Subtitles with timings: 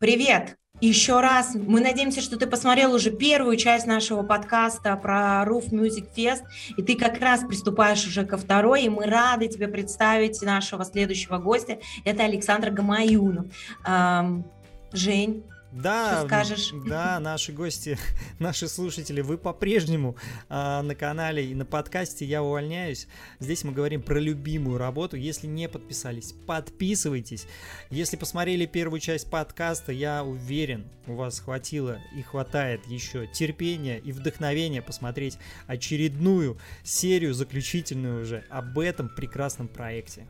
[0.00, 0.56] Привет!
[0.80, 6.06] Еще раз, мы надеемся, что ты посмотрел уже первую часть нашего подкаста про Roof Music
[6.16, 6.44] Fest,
[6.76, 11.38] и ты как раз приступаешь уже ко второй, и мы рады тебе представить нашего следующего
[11.38, 11.80] гостя.
[12.04, 13.46] Это Александр Гамаюнов.
[13.84, 14.44] Эм,
[14.92, 15.42] Жень,
[15.72, 16.70] да, Что скажешь?
[16.86, 17.98] Да, наши гости,
[18.38, 20.16] наши слушатели, вы по-прежнему
[20.48, 23.06] э, на канале и на подкасте «Я увольняюсь».
[23.38, 25.16] Здесь мы говорим про любимую работу.
[25.16, 27.46] Если не подписались, подписывайтесь.
[27.90, 34.12] Если посмотрели первую часть подкаста, я уверен, у вас хватило и хватает еще терпения и
[34.12, 40.26] вдохновения посмотреть очередную серию, заключительную уже, об этом прекрасном проекте.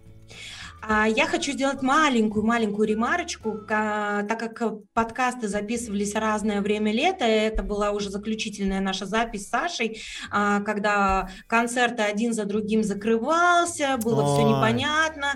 [0.81, 7.91] А я хочу сделать маленькую-маленькую ремарочку, так как подкасты записывались разное время лета, это была
[7.91, 14.35] уже заключительная наша запись с Сашей, а, когда концерты один за другим закрывался, было Ой.
[14.35, 15.33] все непонятно.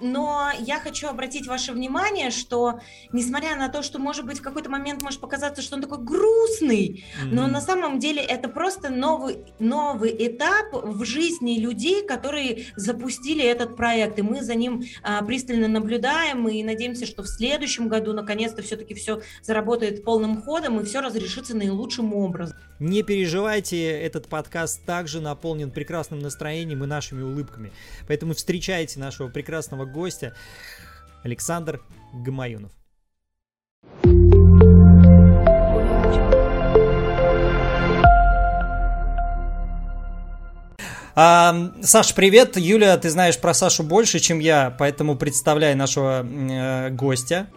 [0.00, 2.80] Но я хочу обратить ваше внимание, что
[3.12, 7.04] несмотря на то, что, может быть, в какой-то момент может показаться, что он такой грустный,
[7.22, 7.28] mm-hmm.
[7.32, 13.76] но на самом деле это просто новый, новый этап в жизни людей, которые запустили этот
[13.76, 18.62] проект, и мы за ним а, пристально наблюдаем и надеемся, что в следующем году наконец-то
[18.62, 22.56] все-таки все заработает полным ходом и все разрешится наилучшим образом.
[22.80, 27.72] Не переживайте, этот подкаст также наполнен прекрасным настроением и нашими улыбками.
[28.06, 30.34] Поэтому встречайте нашего прекрасного гостя
[31.24, 31.80] Александр
[32.12, 32.70] Гамаюнов.
[41.20, 42.56] А, Саш, привет.
[42.56, 47.48] Юля, ты знаешь про Сашу больше, чем я, поэтому представляй нашего э, гостя.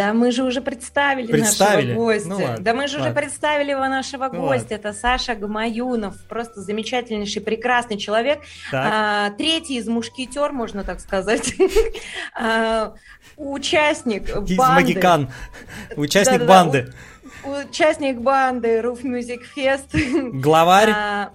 [0.00, 1.92] Да мы же уже представили, представили?
[1.92, 2.28] нашего гостя.
[2.30, 3.10] Ну, ладно, да мы же ладно.
[3.10, 4.68] уже представили его нашего ну, гостя.
[4.70, 4.74] Ладно.
[4.88, 8.40] Это Саша Гамаюнов, просто замечательнейший, прекрасный человек.
[8.72, 11.52] А, третий из мушкетер, можно так сказать.
[12.34, 12.94] а,
[13.36, 14.56] участник банды.
[14.56, 15.30] Магикан.
[15.96, 16.94] Участник банды.
[17.44, 20.30] Участник банды Roof Music Fest.
[20.32, 20.94] Главарь.
[20.96, 21.32] А,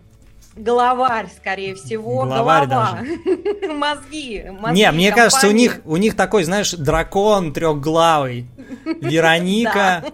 [0.56, 2.24] Главарь, скорее всего.
[2.26, 3.00] Главарь Голова.
[3.02, 3.74] даже.
[3.74, 4.80] мозги, мозги.
[4.80, 5.12] Не, мне компании.
[5.12, 8.48] кажется, у них, у них такой, знаешь, дракон трехглавый.
[9.02, 10.06] Вероника,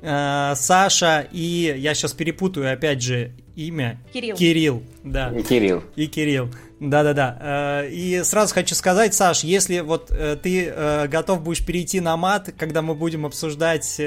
[0.00, 3.98] э, Саша и я сейчас перепутаю опять же имя.
[4.12, 4.36] Кирилл.
[4.36, 5.32] Кирилл, да.
[5.36, 5.82] И Кирилл.
[5.96, 6.50] И Кирилл.
[6.78, 7.82] Да-да-да.
[7.82, 10.72] Э, и сразу хочу сказать, Саш, если вот э, ты
[11.08, 14.00] готов будешь перейти на мат, когда мы будем обсуждать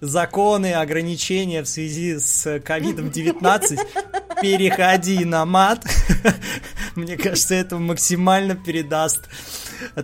[0.00, 3.80] законы, ограничения в связи с ковидом-19,
[4.40, 5.84] переходи на мат.
[6.94, 9.28] Мне кажется, это максимально передаст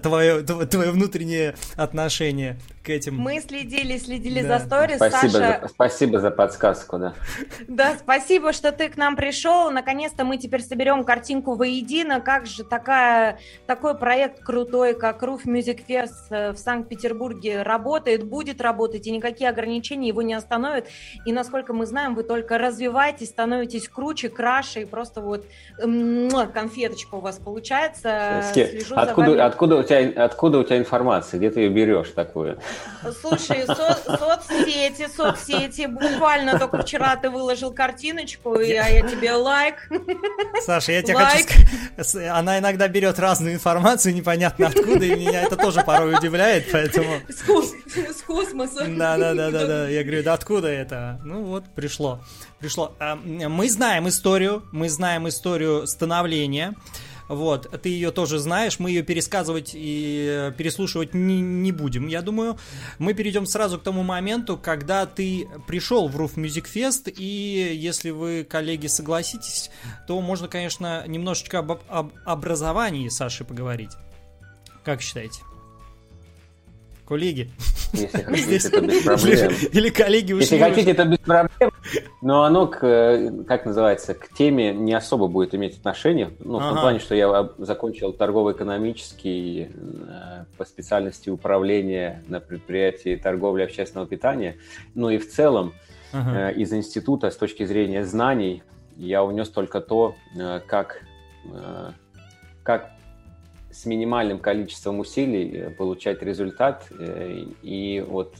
[0.02, 3.16] твое, твое внутреннее отношение к этим.
[3.16, 4.58] Мы следили, следили да.
[4.58, 4.97] за сторис.
[4.97, 5.60] Спасибо, Саша...
[5.62, 7.14] за, спасибо за подсказку, да.
[7.66, 9.70] Да, спасибо, что ты к нам пришел.
[9.70, 12.20] Наконец-то мы теперь соберем картинку воедино.
[12.20, 18.60] Как же такая, такой проект крутой, как Roof Music Fest э, в Санкт-Петербурге работает, будет
[18.60, 20.86] работать, и никакие ограничения его не остановят.
[21.24, 25.44] И, насколько мы знаем, вы только развиваетесь, становитесь круче, краше, и просто вот
[25.76, 28.44] конфеточка у вас получается.
[28.91, 31.38] Откуда, откуда, у тебя, откуда у тебя информация?
[31.38, 32.58] Где ты ее берешь такую?
[33.20, 35.87] Слушай, со соцсети, соцсети.
[35.87, 39.88] Буквально только вчера ты выложил картиночку, и я, я тебе лайк.
[40.64, 45.56] Саша, я тебе хочу сказать, она иногда берет разную информацию, непонятно откуда, и меня это
[45.56, 47.20] тоже порой удивляет, поэтому...
[47.28, 48.86] С, космоса.
[48.88, 49.88] Да, да, да, да, да.
[49.88, 51.20] Я говорю, да откуда это?
[51.25, 52.20] Ну вот, пришло.
[52.59, 52.94] Пришло.
[52.98, 56.75] А, мы знаем историю, мы знаем историю становления.
[57.28, 62.22] Вот, ты ее тоже знаешь, мы ее пересказывать и э, переслушивать не, не будем, я
[62.22, 62.56] думаю.
[62.98, 68.10] Мы перейдем сразу к тому моменту, когда ты пришел в Roof Music Fest, и если
[68.10, 69.70] вы, коллеги, согласитесь,
[70.06, 73.92] то можно, конечно, немножечко об, об образовании Саши поговорить.
[74.84, 75.41] Как считаете?
[77.06, 77.50] Коллеги.
[77.93, 79.53] Если хотите, это без проблем.
[79.72, 80.43] Или коллеги ушли.
[80.43, 81.71] Если хотите, это без проблем,
[82.21, 86.31] но оно, к, как называется, к теме не особо будет иметь отношение.
[86.41, 86.66] Ну, ага.
[86.66, 94.09] в том плане, что я закончил торгово-экономический э, по специальности управления на предприятии торговли общественного
[94.09, 94.57] питания.
[94.95, 95.72] Ну и в целом
[96.13, 96.51] ага.
[96.51, 98.63] Э, из института с точки зрения знаний
[98.97, 101.03] я унес только то, э, как,
[102.63, 102.96] как
[103.77, 106.87] с минимальным количеством усилий э, получать результат.
[106.99, 108.37] Э, и вот,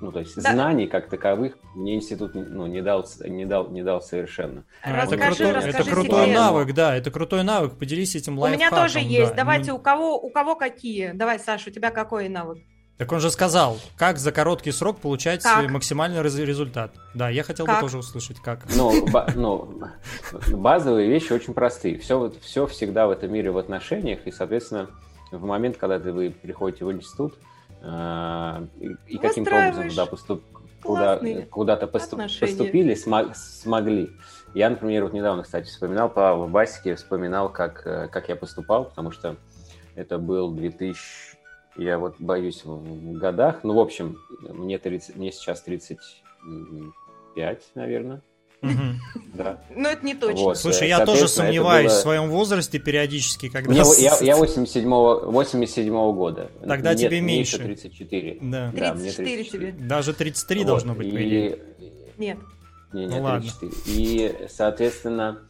[0.00, 0.52] ну, то есть да.
[0.52, 4.64] знаний как таковых мне институт ну, не, дал, не, дал, не дал совершенно.
[4.82, 6.34] Расскажи, это крутой, расскажи это крутой секрет.
[6.34, 7.78] навык, да, это крутой навык.
[7.78, 8.68] Поделись этим лайфхаком.
[8.68, 9.30] У меня тоже есть.
[9.32, 9.36] Да.
[9.36, 11.12] Давайте, у кого, у кого какие?
[11.12, 12.58] Давай, Саша, у тебя какой навык?
[13.00, 15.70] Так он же сказал, как за короткий срок получать как?
[15.70, 16.92] максимальный результат.
[17.14, 17.76] Да, я хотел как?
[17.76, 18.66] бы тоже услышать, как.
[18.76, 19.80] Ну, ба- ну,
[20.52, 21.98] базовые вещи очень простые.
[21.98, 24.90] Все, все всегда в этом мире в отношениях, и, соответственно,
[25.32, 27.38] в момент, когда ты, вы приходите в институт,
[27.80, 30.44] э, и, и каким-то образом туда поступ,
[30.82, 31.20] куда,
[31.50, 34.10] куда-то поступ, поступили, смог, смогли.
[34.52, 39.10] Я, например, вот недавно, кстати, вспоминал по Басике, вспоминал, как, э, как я поступал, потому
[39.10, 39.36] что
[39.94, 41.39] это был 2000
[41.80, 43.64] я вот боюсь в годах.
[43.64, 48.22] Ну, в общем, мне, 30, мне сейчас 35, наверное.
[49.32, 49.58] Да.
[49.74, 50.44] Но это не точно.
[50.44, 50.58] Вот.
[50.58, 51.98] Слушай, я тоже сомневаюсь было...
[51.98, 53.70] в своем возрасте периодически, когда...
[53.70, 56.50] Мне, я, я 87-го 87 года.
[56.60, 57.58] Тогда Нет, тебе меньше.
[57.58, 58.38] 34.
[58.42, 58.70] Да.
[58.70, 59.72] 34 да, мне 34 тебе.
[59.72, 60.66] Даже 33 вот.
[60.66, 61.56] должно быть, и...
[62.18, 62.38] Нет.
[62.92, 63.72] Не, не, ну, 34.
[63.72, 63.76] Ладно.
[63.86, 65.40] И, соответственно, Э,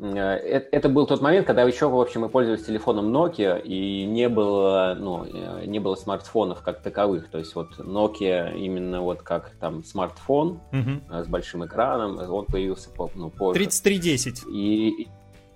[0.00, 4.96] это был тот момент, когда еще, в общем, мы пользовались телефоном Nokia, и не было,
[4.98, 7.28] ну, э, не было смартфонов как таковых.
[7.28, 11.00] То есть вот Nokia именно вот как там смартфон угу.
[11.10, 13.58] с большим экраном, он появился по, ну, позже.
[13.58, 14.44] 3310.
[14.48, 15.08] И,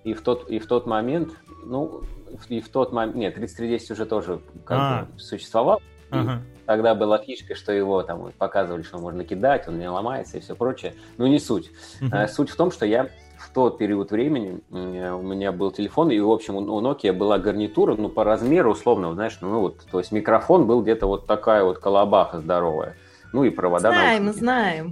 [0.05, 1.31] и, в тот, и в тот момент,
[1.65, 2.03] ну,
[2.49, 5.07] и в тот момент, нет, 3310 уже тоже как а.
[5.11, 5.81] бы существовал.
[6.11, 6.43] Ага.
[6.67, 10.55] Тогда была фишка, что его там показывали, что можно кидать, он не ломается и все
[10.55, 10.95] прочее.
[11.17, 11.71] Но не суть.
[12.03, 12.29] Угу.
[12.29, 13.09] Суть в том, что я
[13.45, 17.95] в тот период времени у меня был телефон, и, в общем, у Nokia была гарнитура,
[17.95, 21.79] ну, по размеру, условно, знаешь, ну, вот, то есть микрофон был где-то вот такая вот
[21.79, 22.97] колобаха здоровая.
[23.35, 23.91] Ну и провода.
[23.91, 24.87] Знаем, знаем.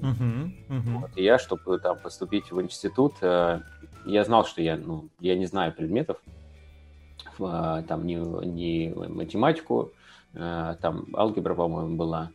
[0.68, 0.98] Угу, угу.
[0.98, 3.60] Вот, и я, чтобы там поступить в институт, э,
[4.04, 6.16] я знал, что я, ну, я не знаю предметов,
[7.38, 9.92] э, там ни, ни математику,
[10.34, 12.30] э, там алгебра, по-моему, была,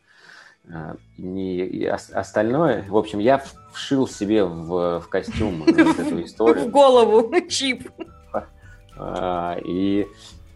[1.18, 2.86] не остальное.
[2.88, 3.44] В общем, я
[3.78, 6.66] вшил себе в, в костюм эту историю.
[6.66, 7.90] В голову чип.
[9.00, 10.08] А, и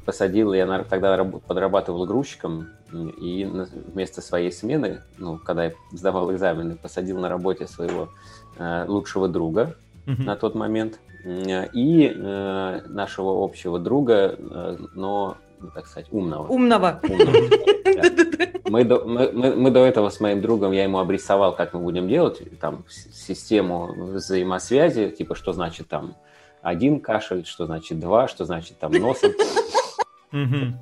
[0.06, 3.50] посадил, я тогда подрабатывал грузчиком, и
[3.94, 8.10] вместо своей смены, ну, когда я сдавал экзамены, посадил на работе своего
[8.58, 9.76] э, лучшего друга
[10.06, 15.38] на тот момент, и э, нашего общего друга, э, но,
[15.76, 16.48] так сказать, умного.
[16.48, 17.00] Умного.
[18.72, 21.82] Мы до, мы, мы, мы до этого с моим другом, я ему обрисовал, как мы
[21.82, 26.16] будем делать, там, систему взаимосвязи, типа, что значит там
[26.62, 29.34] один кашель, что значит два, что значит там носом.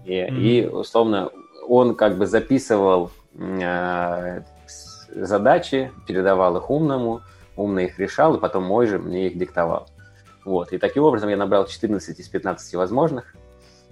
[0.06, 1.32] И, и условно,
[1.68, 4.42] он как бы записывал э,
[5.10, 7.22] задачи, передавал их умному,
[7.56, 9.90] умный их решал, и потом мой же мне их диктовал.
[10.46, 10.74] Вот.
[10.74, 13.34] И таким образом я набрал 14 из 15 возможных.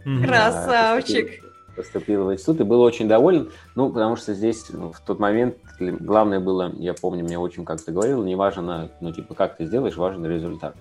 [0.03, 1.46] Красавчик!
[1.77, 5.55] Поступил в институт и был очень доволен, ну, потому что здесь ну, в тот момент
[5.79, 9.95] главное было, я помню, мне очень как-то говорил, не важно, ну, типа, как ты сделаешь,
[9.95, 10.75] важен результат.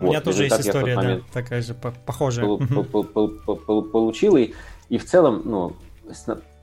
[0.00, 2.44] У вот, меня тоже есть история, да, такая же, похожая.
[2.46, 4.52] Получил, и,
[4.88, 5.72] и в целом, ну,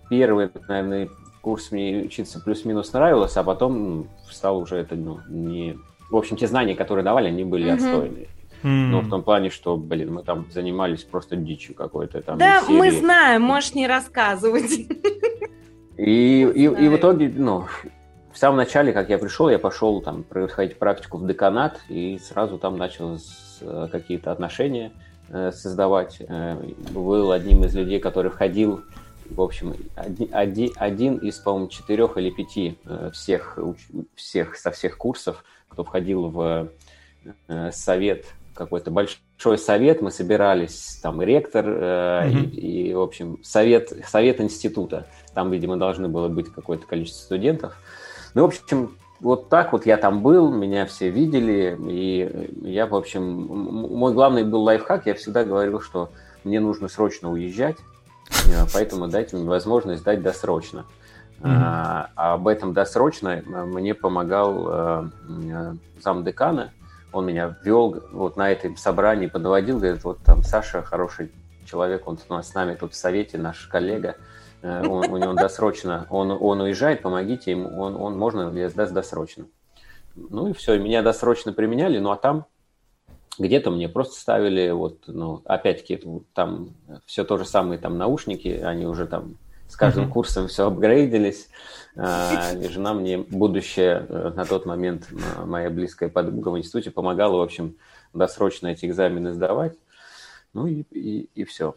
[0.10, 1.10] первый, наверное,
[1.42, 5.78] курс мне учиться плюс-минус нравилось, а потом стал уже это, ну, не...
[6.10, 8.28] В общем, те знания, которые давали, они были отстойные.
[8.64, 8.88] Mm.
[8.90, 12.38] Ну, в том плане, что, блин, мы там занимались просто дичью какой-то там.
[12.38, 14.72] Да, мы знаем, можешь не рассказывать.
[15.98, 17.66] И, и, и в итоге, ну,
[18.32, 22.58] в самом начале, как я пришел, я пошел там проходить практику в деканат и сразу
[22.58, 23.18] там начал
[23.62, 24.92] э, какие-то отношения
[25.30, 26.18] э, создавать.
[26.22, 26.58] Э,
[26.92, 28.82] был одним из людей, который входил,
[29.30, 32.78] в общем, один, один, один из, по-моему, четырех или пяти
[33.12, 33.58] всех,
[34.16, 36.70] всех, со всех курсов, кто входил в
[37.72, 42.50] совет какой-то большой совет, мы собирались, там, ректор э, mm-hmm.
[42.52, 45.08] и, и, в общем, совет, совет института.
[45.34, 47.76] Там, видимо, должны было быть какое-то количество студентов.
[48.34, 52.96] Ну, в общем, вот так вот я там был, меня все видели, и я, в
[52.96, 56.10] общем, мой главный был лайфхак, я всегда говорил, что
[56.44, 57.78] мне нужно срочно уезжать,
[58.48, 60.86] э, поэтому дайте мне возможность дать досрочно.
[61.40, 61.50] Mm-hmm.
[61.54, 66.72] А, об этом досрочно мне помогал э, э замдекана,
[67.12, 71.32] он меня вел вот на этом собрании, подводил, говорит, вот там Саша хороший
[71.66, 74.18] человек, он с нами тут в совете, наш коллега,
[74.62, 78.94] э, он, у него досрочно, он, он уезжает, помогите ему, он, он можно ли сдаст
[78.94, 79.46] досрочно.
[80.16, 82.46] Ну и все, меня досрочно применяли, ну а там
[83.38, 86.04] где-то мне просто ставили, вот, ну, опять-таки,
[86.34, 86.72] там
[87.06, 89.38] все то же самое, там наушники, они уже там
[89.72, 90.12] с каждым mm-hmm.
[90.12, 91.48] курсом все апгрейдились.
[91.96, 95.08] А, и жена мне, будущая э, на тот момент
[95.46, 97.78] моя близкая подруга в институте, помогала, в общем,
[98.14, 99.78] досрочно эти экзамены сдавать.
[100.54, 101.76] Ну и, и, и все.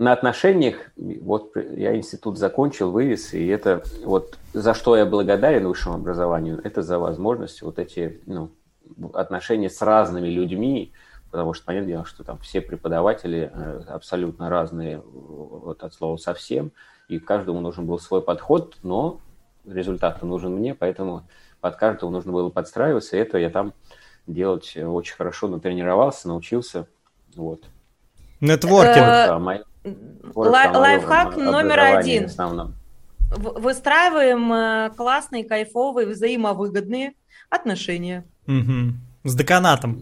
[0.00, 5.94] На отношениях, вот я институт закончил, вывез, и это вот за что я благодарен высшему
[5.94, 8.50] образованию, это за возможность вот эти ну,
[9.14, 10.92] отношения с разными людьми,
[11.30, 16.72] потому что понятное дело, что там все преподаватели э, абсолютно разные вот от слова совсем,
[17.08, 19.20] и каждому нужен был свой подход, но
[19.64, 21.26] результат нужен мне, поэтому
[21.60, 23.72] под каждого нужно было подстраиваться, и это я там
[24.26, 26.86] делать очень хорошо натренировался, научился,
[27.34, 27.62] вот.
[28.40, 28.96] Нетворкинг.
[30.34, 32.28] Лайфхак номер один.
[33.28, 37.14] Выстраиваем э, классные, кайфовые, взаимовыгодные
[37.50, 38.24] отношения.
[39.24, 40.00] С деканатом.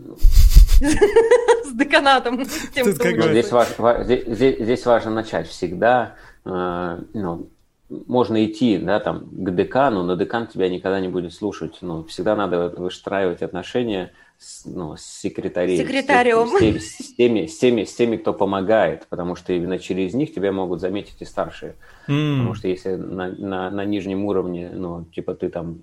[1.64, 2.44] С деканатом.
[2.44, 6.14] Здесь важно начать всегда.
[6.45, 7.49] Э, ну,
[7.89, 11.79] можно идти, да, там, к декану, но декан тебя никогда не будет слушать.
[11.81, 15.77] Ну, всегда надо выстраивать отношения с, ну, с секретарем.
[15.77, 16.49] Секретарем.
[16.49, 20.35] С, теми, с, теми, с, теми, с теми, кто помогает, потому что именно через них
[20.35, 21.77] тебя могут заметить и старшие.
[22.09, 22.39] Mm.
[22.39, 25.81] Потому что если на, на, на нижнем уровне, ну, типа ты там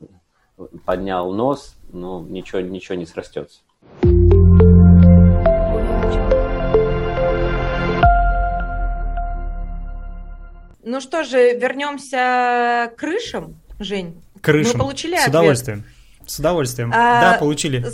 [0.85, 3.61] поднял нос, ну, ничего, ничего не срастется.
[10.83, 14.21] Ну что же, вернемся к крышам, Жень.
[14.41, 14.73] Крышам.
[14.73, 15.25] Мы получили ответ.
[15.25, 15.83] С удовольствием.
[16.25, 16.91] С удовольствием.
[16.93, 17.85] А, да, получили.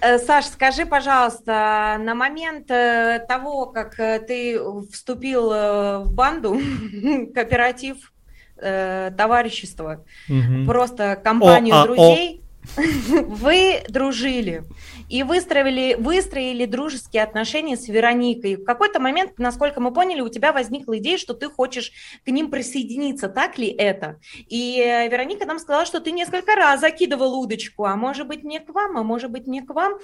[0.00, 4.60] Э, Саш, скажи, пожалуйста, на момент э, того, как э, ты
[4.92, 6.60] вступил в банду,
[7.34, 8.10] кооператив,
[8.56, 10.64] товарищество, угу.
[10.64, 12.43] просто компанию О, друзей, а,
[12.76, 14.64] вы дружили
[15.08, 18.56] и выстроили, выстроили дружеские отношения с Вероникой.
[18.56, 21.92] В какой-то момент, насколько мы поняли, у тебя возникла идея, что ты хочешь
[22.24, 23.28] к ним присоединиться.
[23.28, 24.18] Так ли это?
[24.48, 28.60] И э, Вероника нам сказала, что ты несколько раз закидывал удочку, а может быть не
[28.60, 29.98] к вам, а может быть не к вам.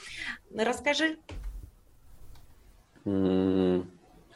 [0.55, 1.17] Расскажи.
[3.05, 3.85] Ну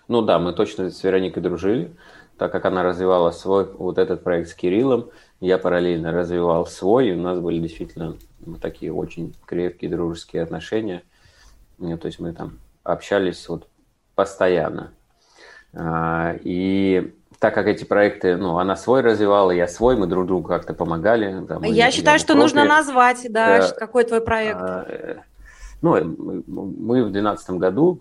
[0.08, 1.94] да, мы точно с Вероникой дружили,
[2.38, 5.10] так как она развивала свой вот этот проект с Кириллом,
[5.40, 8.16] я параллельно развивал свой, и у нас были действительно
[8.60, 11.02] такие очень крепкие дружеские отношения.
[11.78, 13.68] Ну, то есть мы там общались вот
[14.14, 14.92] постоянно.
[15.74, 20.48] А, и так как эти проекты, ну, она свой развивала, я свой, мы друг другу
[20.48, 21.44] как-то помогали.
[21.46, 24.60] Там, я считаю, что нужно назвать, да, да, какой твой проект.
[24.60, 25.16] А, э,
[25.82, 28.00] ну, мы в 2012 году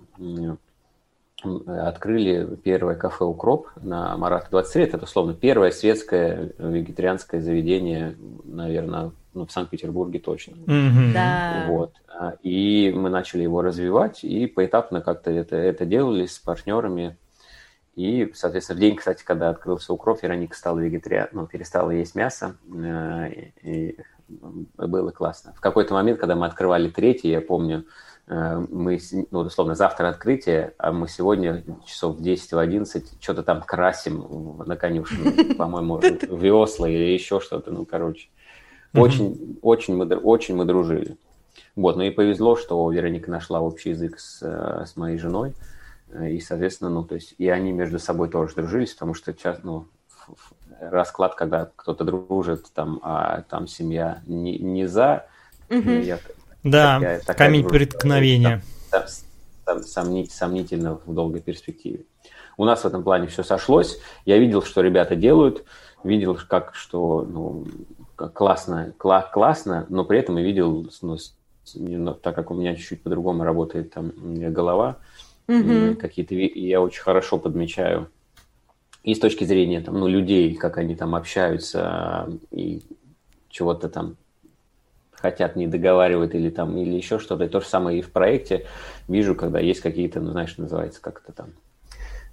[1.68, 4.84] открыли первое кафе «Укроп» на Марата 23.
[4.84, 10.56] Это, условно, первое светское вегетарианское заведение, наверное, ну, в Санкт-Петербурге точно.
[10.66, 11.14] Mm-hmm.
[11.14, 11.66] Да.
[11.68, 11.94] Вот.
[12.08, 17.18] А, и мы начали его развивать, и поэтапно как-то это, это делали с партнерами.
[17.96, 22.56] И, соответственно, в день, кстати, когда открылся укроп, Вероника стала вегетариан, ну, перестала есть мясо,
[22.74, 23.98] э, и
[24.78, 25.54] было классно.
[25.56, 27.86] В какой-то момент, когда мы открывали третий, я помню,
[28.28, 29.00] э, мы,
[29.32, 35.56] ну, условно, завтра открытие, а мы сегодня часов в 10-11 что-то там красим на конюшне,
[35.58, 38.30] по-моему, весла или еще что-то, ну, короче.
[38.96, 41.18] Очень, очень, мы, очень мы дружили.
[41.76, 45.54] Вот, ну и повезло, что Вероника нашла общий язык с, э, с моей женой,
[46.30, 49.88] и, соответственно, ну, то есть, и они между собой тоже дружились, потому что, ну,
[50.80, 55.28] расклад, когда кто-то дружит, там, а там семья не, не за,
[55.70, 55.90] угу.
[55.90, 56.20] я,
[56.64, 58.62] да, такая, такая камень дружба, преткновения.
[58.92, 59.04] Там,
[59.66, 62.06] там, сомнить, сомнительно в долгой перспективе.
[62.58, 64.00] У нас в этом плане все сошлось.
[64.26, 65.66] Я видел, что ребята делают,
[66.04, 67.66] видел, как что ну,
[68.16, 73.44] классно, кла классно, но при этом я видел, ну, так как у меня чуть-чуть по-другому
[73.44, 74.98] работает там голова,
[75.48, 75.96] mm-hmm.
[75.96, 78.10] какие-то я очень хорошо подмечаю
[79.04, 82.82] и с точки зрения там, ну, людей, как они там общаются и
[83.50, 84.16] чего-то там
[85.12, 87.46] хотят, не договаривают или там, или еще что-то.
[87.46, 88.66] И то же самое и в проекте
[89.08, 91.50] вижу, когда есть какие-то, ну, знаешь, называется как-то там...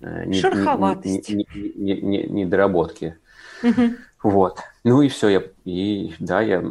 [0.00, 1.30] Э, Шероховатость.
[1.30, 3.16] Недоработки.
[3.62, 3.82] Угу.
[4.22, 4.58] Вот.
[4.84, 6.64] Ну и все, я, и да, я,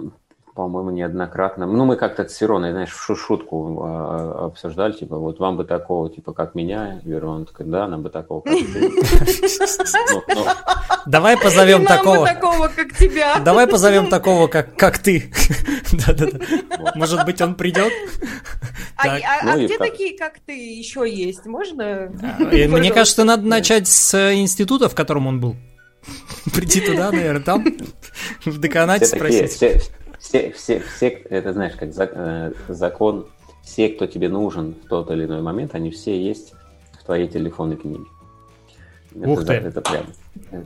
[0.59, 5.55] по-моему, неоднократно, ну мы как-то с Вероной, знаешь, в шутку а, обсуждали, типа, вот вам
[5.55, 8.91] бы такого, типа, как меня, Верона такая, да, нам бы такого, как ты.
[11.05, 12.27] Давай позовем такого.
[12.27, 13.39] такого, как тебя.
[13.39, 15.31] Давай позовем такого, как, как ты.
[16.95, 17.93] Может быть, он придет?
[18.97, 21.45] А, а, а ну где такие, как ты, еще есть?
[21.45, 22.11] Можно?
[22.37, 25.55] Мне кажется, надо начать с института, в котором он был.
[26.53, 27.65] Прийти туда, наверное, там
[28.45, 29.59] в деканате все спросить.
[29.59, 33.27] Такие, все, все, все, все, это знаешь, как э, закон,
[33.63, 36.53] все, кто тебе нужен в тот или иной момент, они все есть
[36.99, 38.05] в твоей телефонной книге.
[39.15, 39.53] Ух это, ты.
[39.53, 40.05] это прям,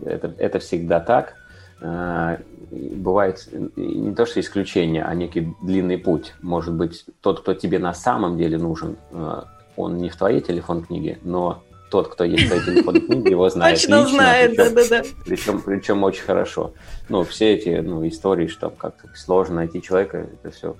[0.06, 1.36] это, это всегда так.
[1.82, 2.40] А,
[2.72, 6.34] бывает не то, что исключение, а некий длинный путь.
[6.42, 9.42] Может быть, тот, кто тебе на самом деле нужен, э,
[9.76, 13.48] он не в твоей телефонной книге, но тот, кто есть в твоей телефонной книге, его
[13.52, 14.10] знает Точно лично.
[14.10, 15.04] знает, да-да-да.
[15.26, 16.74] Причем, причем очень хорошо.
[17.08, 20.76] Ну, все эти ну, истории, что как-то сложно найти человека, это все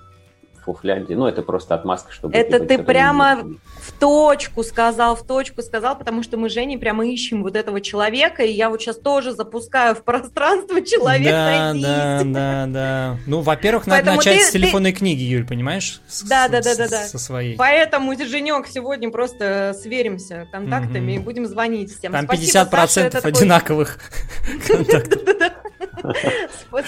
[0.64, 1.16] фуфлянде.
[1.16, 2.34] Ну, это просто отмазка, чтобы...
[2.34, 3.44] Это типа, ты прямо
[3.80, 8.42] в точку сказал, в точку сказал, потому что мы, Женей, прямо ищем вот этого человека,
[8.42, 13.16] и я вот сейчас тоже запускаю в пространство человека Да, да, да, да.
[13.26, 14.98] Ну, во-первых, надо Поэтому начать ты, с телефонной ты...
[14.98, 16.00] книги, Юль, понимаешь?
[16.28, 17.06] Да, да, да, да, да.
[17.06, 17.56] Со своей.
[17.56, 21.20] Поэтому, Женек, сегодня просто сверимся контактами угу.
[21.20, 22.12] и будем звонить всем.
[22.12, 23.98] Там Спасибо, 50% Саша, одинаковых
[24.66, 25.20] контактов.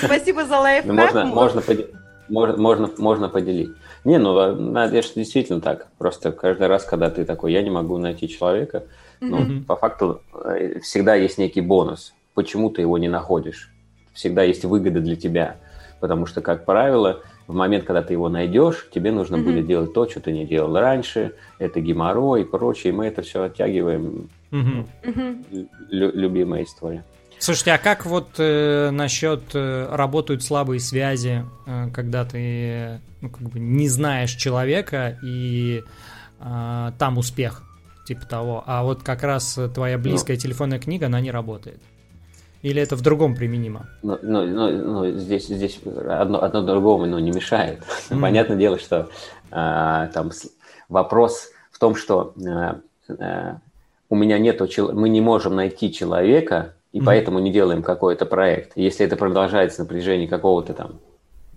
[0.02, 0.92] Спасибо за лайфхак.
[0.92, 1.62] Можно, можно,
[2.28, 3.70] можно, можно, можно поделить.
[4.04, 5.88] Не, ну, это действительно так.
[5.98, 8.84] Просто каждый раз, когда ты такой, я не могу найти человека,
[9.20, 9.64] ну, mm-hmm.
[9.64, 12.12] по факту э, всегда есть некий бонус.
[12.34, 13.72] Почему ты его не находишь?
[14.12, 15.56] Всегда есть выгода для тебя.
[16.00, 19.44] Потому что, как правило, в момент, когда ты его найдешь, тебе нужно mm-hmm.
[19.44, 21.32] будет делать то, что ты не делал раньше.
[21.58, 22.92] Это геморрой и прочее.
[22.92, 24.28] И мы это все оттягиваем.
[24.50, 25.68] Mm-hmm.
[25.90, 27.04] Лю- любимая история.
[27.38, 33.42] Слушайте, а как вот э, насчет э, работают слабые связи, э, когда ты ну, как
[33.42, 35.82] бы не знаешь человека и
[36.40, 37.62] э, там успех,
[38.06, 41.80] типа того, а вот как раз твоя близкая ну, телефонная книга, она не работает?
[42.62, 43.86] Или это в другом применимо?
[44.02, 45.78] Ну, ну, ну, ну здесь, здесь
[46.08, 47.80] одно, одно другому ну, не мешает.
[48.10, 48.20] Mm.
[48.20, 49.08] Понятное дело, что
[49.50, 50.30] э, там
[50.88, 52.74] вопрос в том, что э,
[53.08, 53.54] э,
[54.08, 57.04] у меня нету, мы не можем найти человека, и mm-hmm.
[57.04, 58.72] поэтому не делаем какой-то проект.
[58.74, 61.00] Если это продолжается на протяжении какого-то там,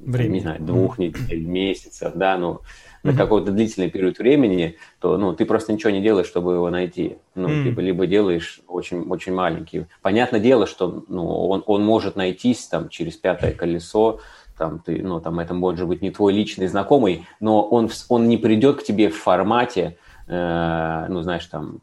[0.01, 0.34] Времени.
[0.34, 1.01] не знаю, двух mm-hmm.
[1.01, 2.60] недель, месяцев, да, ну, mm-hmm.
[3.03, 7.19] на какой-то длительный период времени, то, ну, ты просто ничего не делаешь, чтобы его найти.
[7.36, 7.63] Ну, mm-hmm.
[7.63, 9.86] либо, либо делаешь очень, очень маленький.
[10.01, 14.19] Понятное дело, что, ну, он, он может найтись там через пятое колесо,
[14.58, 18.36] там ты, ну, там это может быть не твой личный знакомый, но он, он не
[18.36, 19.96] придет к тебе в формате,
[20.27, 21.79] э, ну, знаешь, там,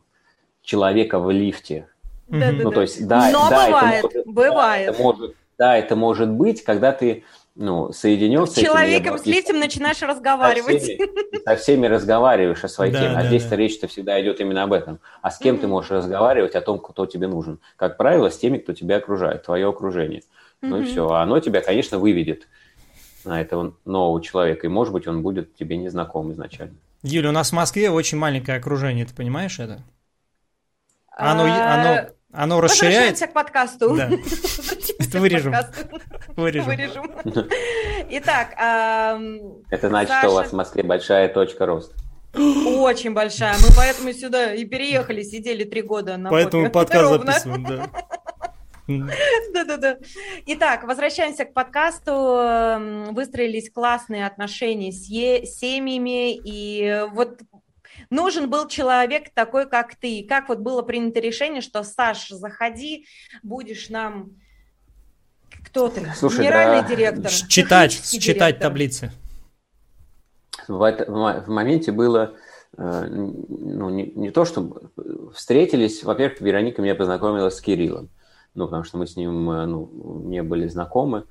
[0.63, 1.89] человека в лифте,
[2.29, 4.87] да, ну, да, то есть, да, Но да, бывает, это может, бывает.
[4.87, 9.25] Да, это может, да, это может быть, когда ты ну, соединен с, с человеком, этим,
[9.25, 10.83] с лифтем начинаешь разговаривать.
[10.83, 13.57] Со всеми, со всеми разговариваешь о своей да, теме, а да, здесь-то да.
[13.57, 15.01] речь-то всегда идет именно об этом.
[15.23, 15.61] А с кем mm-hmm.
[15.61, 17.59] ты можешь разговаривать о том, кто тебе нужен?
[17.77, 20.21] Как правило, с теми, кто тебя окружает, твое окружение.
[20.21, 20.69] Mm-hmm.
[20.69, 21.09] Ну и все.
[21.09, 22.47] А оно тебя, конечно, выведет
[23.25, 26.75] на этого нового человека, и, может быть, он будет тебе незнаком изначально.
[27.03, 29.83] Юля, у нас в Москве очень маленькое окружение, ты понимаешь это?
[31.11, 33.27] Оно, оно, оно расширяется.
[33.27, 33.97] к подкасту.
[33.97, 34.09] Да.
[35.19, 35.55] Вырежем.
[36.37, 37.11] Вырежем.
[38.11, 38.53] Итак.
[39.71, 41.95] Это значит, что у вас в Москве большая точка роста.
[42.35, 43.55] Очень большая.
[43.55, 47.91] Мы поэтому сюда и переехали, сидели три года на Поэтому подкаст записываем, да.
[49.53, 49.97] Да-да-да.
[50.47, 52.13] Итак, возвращаемся к подкасту.
[53.13, 56.35] Выстроились классные отношения с семьями.
[56.35, 57.41] И вот
[58.11, 60.25] нужен был человек такой, как ты.
[60.29, 63.07] Как вот было принято решение, что, Саш, заходи,
[63.43, 64.33] будешь нам...
[65.65, 66.07] Кто ты?
[66.17, 66.89] Слушай, Генеральный да...
[66.89, 67.31] директор.
[67.31, 69.13] Читать, читать таблицы.
[70.69, 72.35] В, это, в моменте было
[72.77, 74.91] э, ну, не, не то, что
[75.35, 78.11] встретились, во-первых, Вероника меня познакомила с Кириллом,
[78.55, 81.25] ну, потому что мы с ним э, ну, не были знакомы.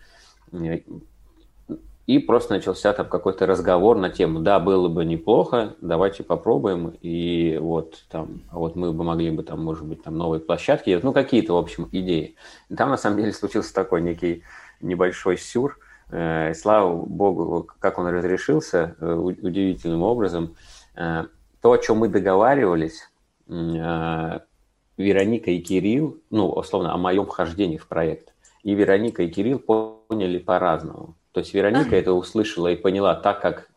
[2.07, 7.57] И просто начался там какой-то разговор на тему, да, было бы неплохо, давайте попробуем, и
[7.59, 11.53] вот там, вот мы бы могли бы там, может быть, там новые площадки, ну, какие-то,
[11.53, 12.35] в общем, идеи.
[12.69, 14.43] И там, на самом деле, случился такой некий
[14.81, 15.79] небольшой сюр,
[16.11, 20.55] э, слава богу, как он разрешился э, удивительным образом.
[20.95, 21.23] Э,
[21.59, 23.09] то, о чем мы договаривались,
[23.47, 30.37] Вероника и Кирилл, ну, условно, о моем вхождении в проект, и Вероника и Кирилл поняли
[30.37, 31.15] по-разному.
[31.35, 33.67] То есть Вероника это услышала и поняла так, как,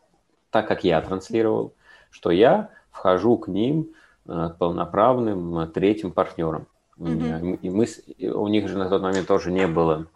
[0.49, 1.73] так, как я транслировал,
[2.09, 3.89] что я вхожу к ним
[4.29, 6.67] э, полноправным э, третьим партнером.
[6.95, 7.59] Угу.
[7.61, 7.85] И мы,
[8.33, 10.07] у них же на тот момент тоже не было,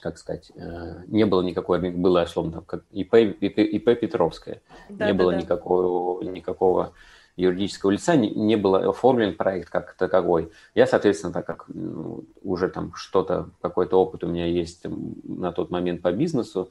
[0.00, 5.06] как сказать, э, не было никакой, было условно там, как ИП, ИП, ИП Петровская, да,
[5.06, 5.38] не да, было да.
[5.38, 6.92] никакого, никакого
[7.36, 10.52] юридического лица, не, не был оформлен проект как таковой.
[10.74, 14.84] Я, соответственно, так как ну, уже там что-то, какой-то опыт у меня есть
[15.24, 16.70] на тот момент по бизнесу,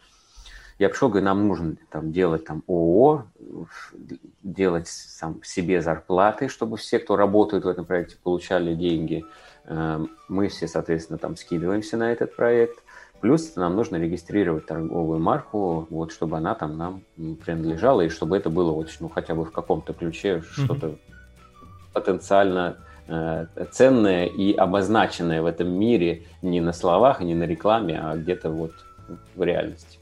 [0.80, 3.26] я пришел, говорю, нам нужно там делать там ООО,
[4.42, 9.24] делать сам себе зарплаты, чтобы все, кто работает в этом проекте, получали деньги.
[9.66, 12.84] Эм, мы все, соответственно, там скидываемся на этот проект.
[13.24, 17.04] Плюс нам нужно регистрировать торговую марку, вот, чтобы она там нам
[17.46, 20.66] принадлежала, и чтобы это было вот, ну, хотя бы в каком-то ключе mm-hmm.
[20.66, 20.96] что-то
[21.94, 22.76] потенциально
[23.08, 28.50] э, ценное и обозначенное в этом мире не на словах, не на рекламе, а где-то
[28.50, 28.74] вот
[29.38, 30.00] в реальности.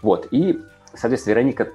[0.00, 0.62] Вот, и,
[0.94, 1.68] соответственно, Вероника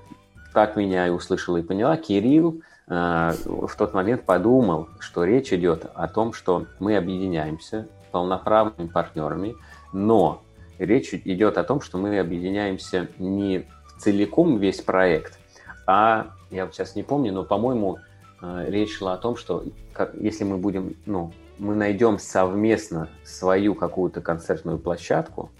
[0.51, 1.95] так меня и услышала и поняла.
[1.95, 8.87] Кирилл э, в тот момент подумал, что речь идет о том, что мы объединяемся полноправными
[8.87, 9.53] партнерами,
[9.93, 10.41] но
[10.79, 13.65] речь идет о том, что мы объединяемся не
[13.97, 15.39] целиком весь проект,
[15.87, 17.99] а я вот сейчас не помню, но, по-моему,
[18.41, 23.75] э, речь шла о том, что как, если мы будем, ну, мы найдем совместно свою
[23.75, 25.51] какую-то концертную площадку,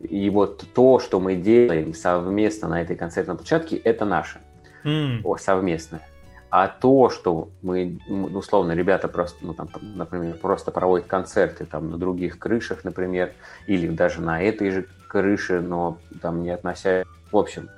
[0.00, 4.40] и вот то, что мы делаем совместно на этой концертной площадке, это наше,
[4.84, 5.38] mm.
[5.38, 6.02] совместное.
[6.48, 11.98] А то, что мы, условно, ребята просто, ну, там, например, просто проводят концерты там на
[11.98, 13.32] других крышах, например,
[13.66, 17.04] или даже на этой же крыше, но там не относя...
[17.32, 17.68] В общем,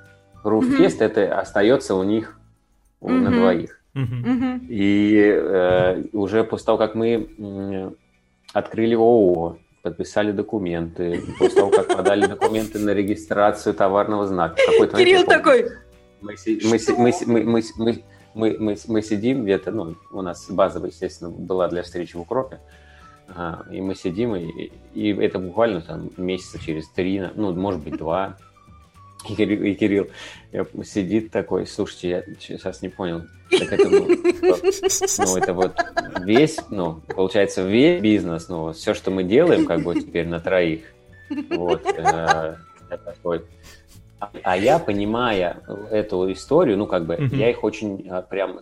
[0.43, 1.05] Руффест mm-hmm.
[1.05, 2.37] это остается у них
[3.01, 3.19] mm-hmm.
[3.19, 3.81] на двоих.
[3.95, 4.67] Mm-hmm.
[4.69, 7.91] И э, уже после того, как мы э,
[8.53, 14.55] открыли ООО, подписали документы, после того, как подали документы на регистрацию товарного знака.
[14.95, 15.65] Кирилл такой...
[16.21, 16.79] Мы, мы,
[17.25, 18.03] мы, мы, мы,
[18.33, 22.59] мы, мы, мы, сидим где-то, ну, у нас базовая, естественно, была для встречи в Укропе,
[23.27, 27.97] ага, и мы сидим, и, и это буквально там месяца через три, ну, может быть,
[27.97, 28.37] два,
[29.27, 30.07] и Кирилл, и Кирилл
[30.83, 35.75] сидит такой, слушайте, я сейчас не понял, так это, ну, ну, это вот
[36.23, 40.81] весь, ну, получается, весь бизнес, ну, все, что мы делаем, как бы теперь на троих,
[41.49, 42.55] вот, э,
[42.97, 43.43] такой,
[44.43, 47.35] а я, понимая эту историю, ну, как бы, mm-hmm.
[47.35, 48.61] я их очень а, прям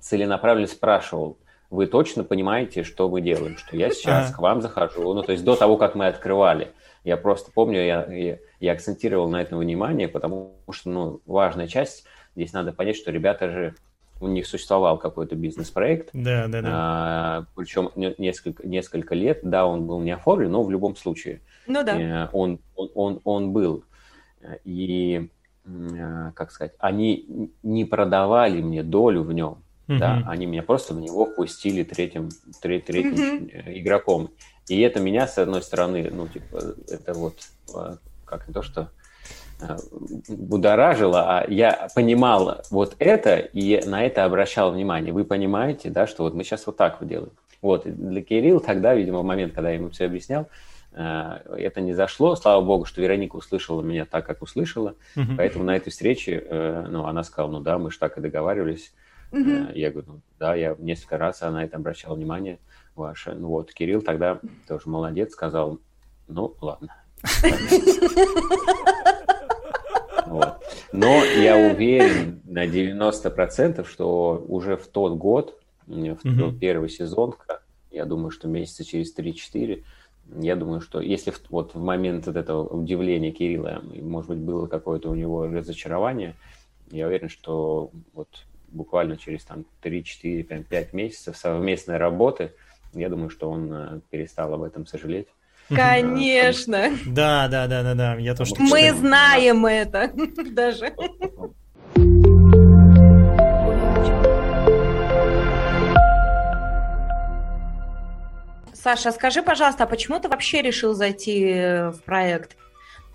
[0.00, 1.38] целенаправленно спрашивал,
[1.70, 5.44] вы точно понимаете, что мы делаем, что я сейчас к вам захожу, ну, то есть
[5.44, 6.72] до того, как мы открывали.
[7.02, 12.04] Я просто помню, я, я, я акцентировал на этом внимание, потому что, ну, важная часть,
[12.34, 13.74] здесь надо понять, что ребята же,
[14.20, 16.68] у них существовал какой-то бизнес-проект, да, да, да.
[16.72, 21.82] А, причем несколько, несколько лет, да, он был не оформлен, но в любом случае ну,
[21.82, 22.00] да.
[22.00, 23.84] Э, он, он, он, он был
[24.64, 25.28] и,
[25.64, 29.98] э, как сказать, они не продавали мне долю в нем, mm-hmm.
[29.98, 32.30] да, они меня просто на него пустили третьим,
[32.60, 33.80] треть, третьим mm-hmm.
[33.80, 34.30] игроком.
[34.68, 37.36] И это меня, с одной стороны, ну, типа, это вот
[37.74, 38.90] э, как не то, что
[40.28, 45.12] будоражило, а я понимал вот это и на это обращал внимание.
[45.12, 47.32] Вы понимаете, да, что вот мы сейчас вот так вот делаем.
[47.62, 50.48] Вот, для Кирилла тогда, видимо, в момент, когда я ему все объяснял,
[50.94, 52.36] это не зашло.
[52.36, 54.94] Слава богу, что Вероника услышала меня так, как услышала.
[55.16, 55.36] Mm-hmm.
[55.36, 58.94] Поэтому на этой встрече э, ну, она сказала, ну да, мы же так и договаривались.
[59.32, 59.72] Mm-hmm.
[59.74, 62.60] Я говорю, ну да, я несколько раз на это обращал внимание
[62.94, 63.34] ваше.
[63.34, 65.80] Ну вот, Кирилл тогда тоже молодец, сказал,
[66.28, 66.94] ну ладно.
[70.92, 77.34] Но я уверен на 90%, что уже в тот год, в тот первый сезон,
[77.90, 79.84] я думаю, что месяца через 3-4,
[80.40, 84.66] я думаю, что если в, вот в момент вот этого удивления Кирилла, может быть, было
[84.66, 86.34] какое-то у него разочарование,
[86.90, 88.28] я уверен, что вот
[88.68, 92.52] буквально через там 3-4, 5 месяцев совместной работы,
[92.92, 95.28] я думаю, что он э, перестал об этом сожалеть.
[95.68, 96.90] Конечно.
[97.06, 98.16] Да, да, да, да, да.
[98.16, 98.54] Я тоже.
[98.58, 100.12] Мы знаем это
[100.52, 100.94] даже.
[108.84, 112.54] Саша, скажи, пожалуйста, а почему ты вообще решил зайти э, в проект?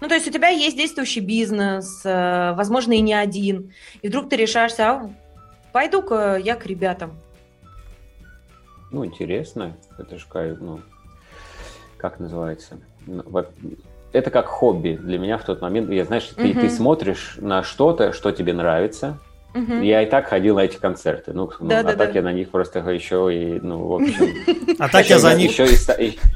[0.01, 4.29] Ну, то есть у тебя есть действующий бизнес, э, возможно, и не один, и вдруг
[4.29, 5.09] ты решаешься, а
[5.71, 7.19] пойду-ка я к ребятам.
[8.89, 9.77] Ну, интересно.
[9.99, 10.25] Это же,
[10.59, 10.79] ну,
[11.97, 12.79] как называется?
[13.05, 13.23] Ну,
[14.11, 15.91] это как хобби для меня в тот момент.
[15.91, 16.61] Я, знаешь, ты, угу.
[16.61, 19.19] ты смотришь на что-то, что тебе нравится,
[19.53, 19.81] Угу.
[19.81, 21.33] Я и так ходил на эти концерты.
[21.33, 22.19] Ну, ну да, а да, так да.
[22.19, 24.75] я на них просто еще и, ну, в общем...
[24.77, 25.51] А так я за них...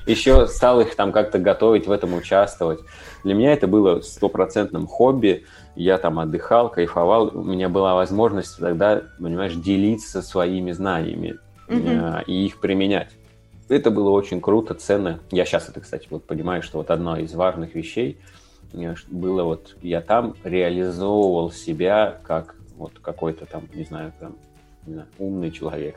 [0.07, 2.79] Еще стал их там как-то готовить, в этом участвовать.
[3.23, 5.45] Для меня это было стопроцентным хобби.
[5.75, 7.31] Я там отдыхал, кайфовал.
[7.33, 13.09] У меня была возможность тогда, понимаешь, делиться своими знаниями э, и их применять.
[13.69, 15.19] Это было очень круто, ценно.
[15.31, 18.17] Я сейчас это, кстати, вот понимаю, что вот одно из важных вещей
[18.73, 24.35] э, было вот я там реализовывал себя как вот какой-то там, не знаю, там,
[24.85, 25.95] не знаю, умный человек.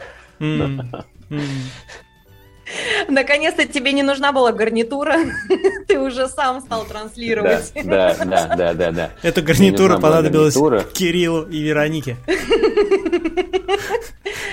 [3.09, 5.19] Наконец-то тебе не нужна была гарнитура,
[5.89, 7.73] ты уже сам стал транслировать.
[7.75, 9.11] Да, да, да, да, да.
[9.23, 10.55] Эта гарнитура понадобилась
[10.93, 12.17] Кириллу и Веронике.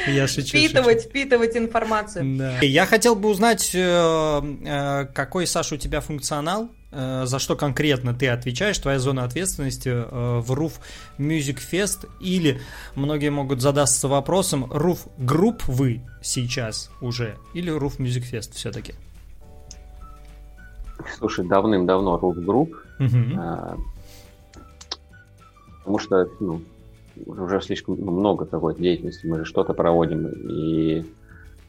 [0.08, 0.58] Я шучу.
[0.58, 1.10] Впитывать, шучу.
[1.10, 2.38] впитывать информацию.
[2.38, 2.60] Да.
[2.62, 8.28] Я хотел бы узнать, э, э, какой, Саша, у тебя функционал, за что конкретно ты
[8.28, 10.74] отвечаешь, твоя зона ответственности в RUF
[11.18, 12.60] Music Fest, или
[12.96, 18.94] многие могут задаться вопросом, RUF Group вы сейчас уже, или RUF Music Fest все-таки?
[21.18, 23.40] Слушай, давным-давно RUF Group, угу.
[25.80, 26.62] потому что ну,
[27.26, 31.06] уже слишком много какой-то деятельности, мы же что-то проводим, и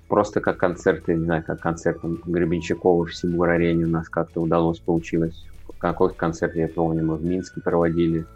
[0.08, 5.46] просто как концерты, не знаю, как концерт Гребенщикова в Симур-арене у нас как-то удалось, получилось.
[5.78, 8.26] Какой концерт, я помню, мы в Минске проводили,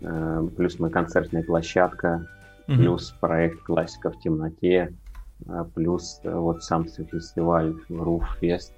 [0.00, 2.26] э, плюс мы концертная площадка,
[2.66, 2.76] mm-hmm.
[2.76, 4.92] плюс проект «Классика в темноте»,
[5.46, 8.72] э, плюс вот сам фестиваль «Руф-фест».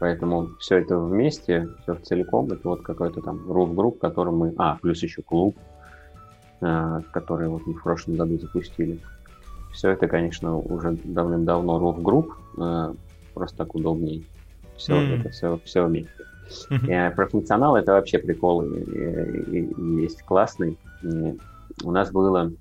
[0.00, 4.52] Поэтому все это вместе, все целиком, это вот какой-то там руф-групп, который мы...
[4.58, 5.56] А, плюс еще клуб,
[6.58, 9.00] который вот мы в прошлом году запустили.
[9.72, 12.34] Все это, конечно, уже давным-давно руф-групп,
[13.34, 14.22] просто так удобнее.
[14.76, 15.20] Все, mm.
[15.20, 16.10] это все, все вместе.
[16.70, 17.14] Mm-hmm.
[17.14, 20.76] Про функционал это вообще прикол есть классный.
[21.02, 21.38] И
[21.82, 22.52] у нас было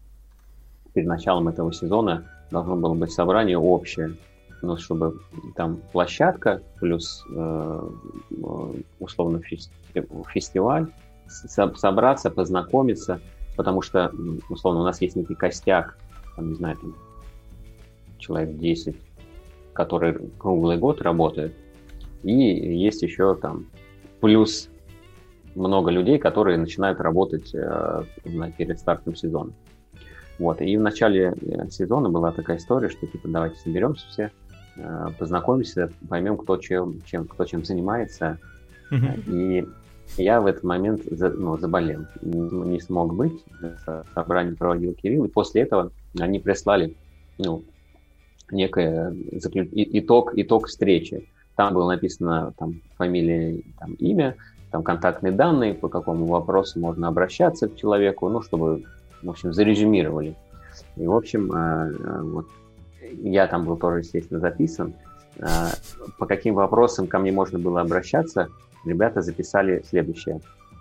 [0.93, 4.15] перед началом этого сезона должно было быть собрание общее,
[4.61, 5.19] ну, чтобы
[5.55, 7.89] там площадка плюс э,
[8.99, 9.69] условно фести-
[10.29, 10.87] фестиваль,
[11.27, 13.19] со- собраться, познакомиться,
[13.55, 14.11] потому что,
[14.49, 15.97] условно, у нас есть некий костяк,
[16.35, 16.95] там, не знаю, там,
[18.17, 18.95] человек 10,
[19.73, 21.53] который круглый год работает,
[22.23, 23.67] и есть еще там
[24.19, 24.69] плюс
[25.55, 28.03] много людей, которые начинают работать э,
[28.57, 29.51] перед стартом сезона.
[30.39, 30.61] Вот.
[30.61, 34.31] И в начале э, сезона была такая история, что типа давайте соберемся все,
[34.77, 38.37] э, познакомимся, поймем, кто чем, чем, кто чем занимается.
[39.27, 39.65] И
[40.17, 43.43] я в этот момент за, ну, заболел, не, не смог быть.
[44.13, 46.95] Собрание проводил Кирилл, и после этого они прислали
[47.37, 47.63] ну,
[48.51, 51.29] некое итог, итог встречи.
[51.55, 54.35] Там было написано там, фамилия, там, имя,
[54.71, 58.83] там контактные данные, по какому вопросу можно обращаться к человеку, ну, чтобы,
[59.21, 60.35] в общем, зарезюмировали.
[60.95, 62.47] И, в общем, э, э, вот
[63.21, 64.93] я там был тоже, естественно, записан.
[65.37, 65.67] Э,
[66.17, 68.49] по каким вопросам ко мне можно было обращаться,
[68.85, 70.39] ребята записали следующее.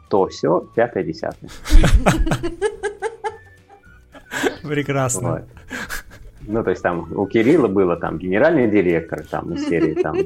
[0.08, 1.50] То, все, пятое, десятое.
[4.70, 5.30] Прекрасно.
[5.30, 5.42] Вот.
[6.46, 10.16] Ну, то есть там у Кирилла было там генеральный директор, там из серии там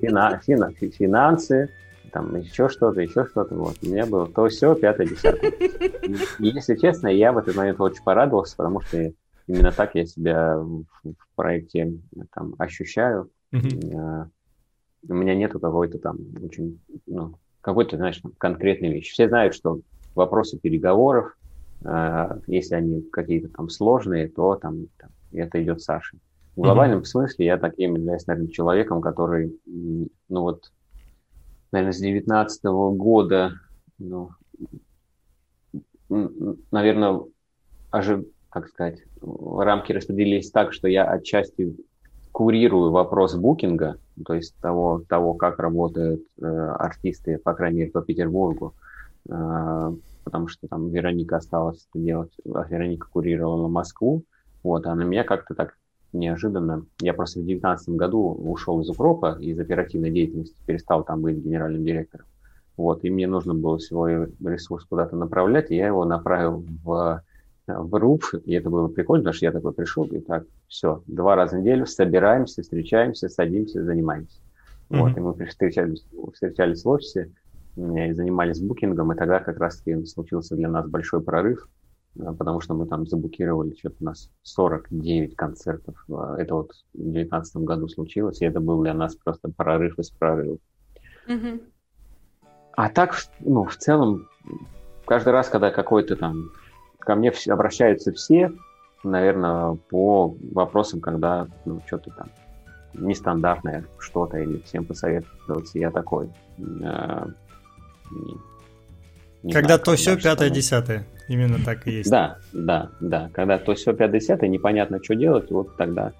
[0.00, 1.70] фина, фина, финансы,
[2.10, 3.54] там еще что-то, еще что-то.
[3.54, 3.76] Вот.
[3.80, 5.50] У меня было то все, пятое, десятое.
[5.50, 9.12] И, если честно, я в этот момент очень порадовался, потому что
[9.46, 11.92] именно так я себя в, в проекте
[12.34, 13.30] там ощущаю.
[13.52, 14.26] Mm-hmm.
[15.10, 19.12] У меня нету какой-то там очень, ну, какой-то, знаешь, конкретной вещи.
[19.12, 19.80] Все знают, что
[20.16, 21.36] вопросы переговоров,
[22.46, 26.16] если они какие-то там сложные, то там, там это идет Саша.
[26.56, 27.04] В глобальном mm-hmm.
[27.04, 30.70] смысле я таким являюсь, наверное, человеком, который, ну вот,
[31.72, 33.52] наверное, с 19 года,
[33.98, 34.30] ну,
[36.70, 37.22] наверное,
[37.90, 41.74] ожи, как сказать, рамки распределились так, что я отчасти
[42.32, 48.02] курирую вопрос букинга, то есть того, того как работают э, артисты, по крайней мере, по
[48.02, 48.74] Петербургу,
[49.28, 54.24] э, потому что там Вероника осталась делать, а Вероника курировала Москву,
[54.62, 55.76] вот, а на меня как-то так
[56.12, 56.86] неожиданно.
[57.00, 61.84] Я просто в 2019 году ушел из Укропа, из оперативной деятельности, перестал там быть генеральным
[61.84, 62.26] директором.
[62.76, 67.22] Вот, и мне нужно было свой ресурс куда-то направлять, и я его направил в,
[67.66, 71.36] в РУП, и это было прикольно, потому что я такой пришел, и так, все, два
[71.36, 74.40] раза в неделю собираемся, встречаемся, садимся, занимаемся.
[74.88, 74.98] Mm-hmm.
[74.98, 77.30] Вот, и мы встречались, встречались в офисе,
[77.76, 81.68] и занимались букингом, и тогда как раз-таки случился для нас большой прорыв–
[82.16, 86.04] Э, потому что мы там заблокировали, что-то у нас 49 концертов.
[86.08, 90.10] Э, это вот в 2019 году случилось, и это был для нас просто прорыв из
[90.10, 90.58] прорыва.
[91.28, 91.62] Mm-hmm.
[92.74, 94.28] А так, ну, в целом,
[95.06, 96.50] каждый раз, когда какой-то там
[96.98, 98.52] ко мне обращаются все,
[99.04, 102.28] наверное, по вопросам, когда ну, что-то там
[102.94, 106.30] нестандартное что-то или всем посоветоваться, я такой.
[109.42, 111.04] Не когда знаю, то все, пятое, десятое.
[111.28, 112.10] Именно так и есть.
[112.10, 113.30] Да, да, да.
[113.32, 116.12] Когда то все, пятое, десятое, непонятно, что делать, вот тогда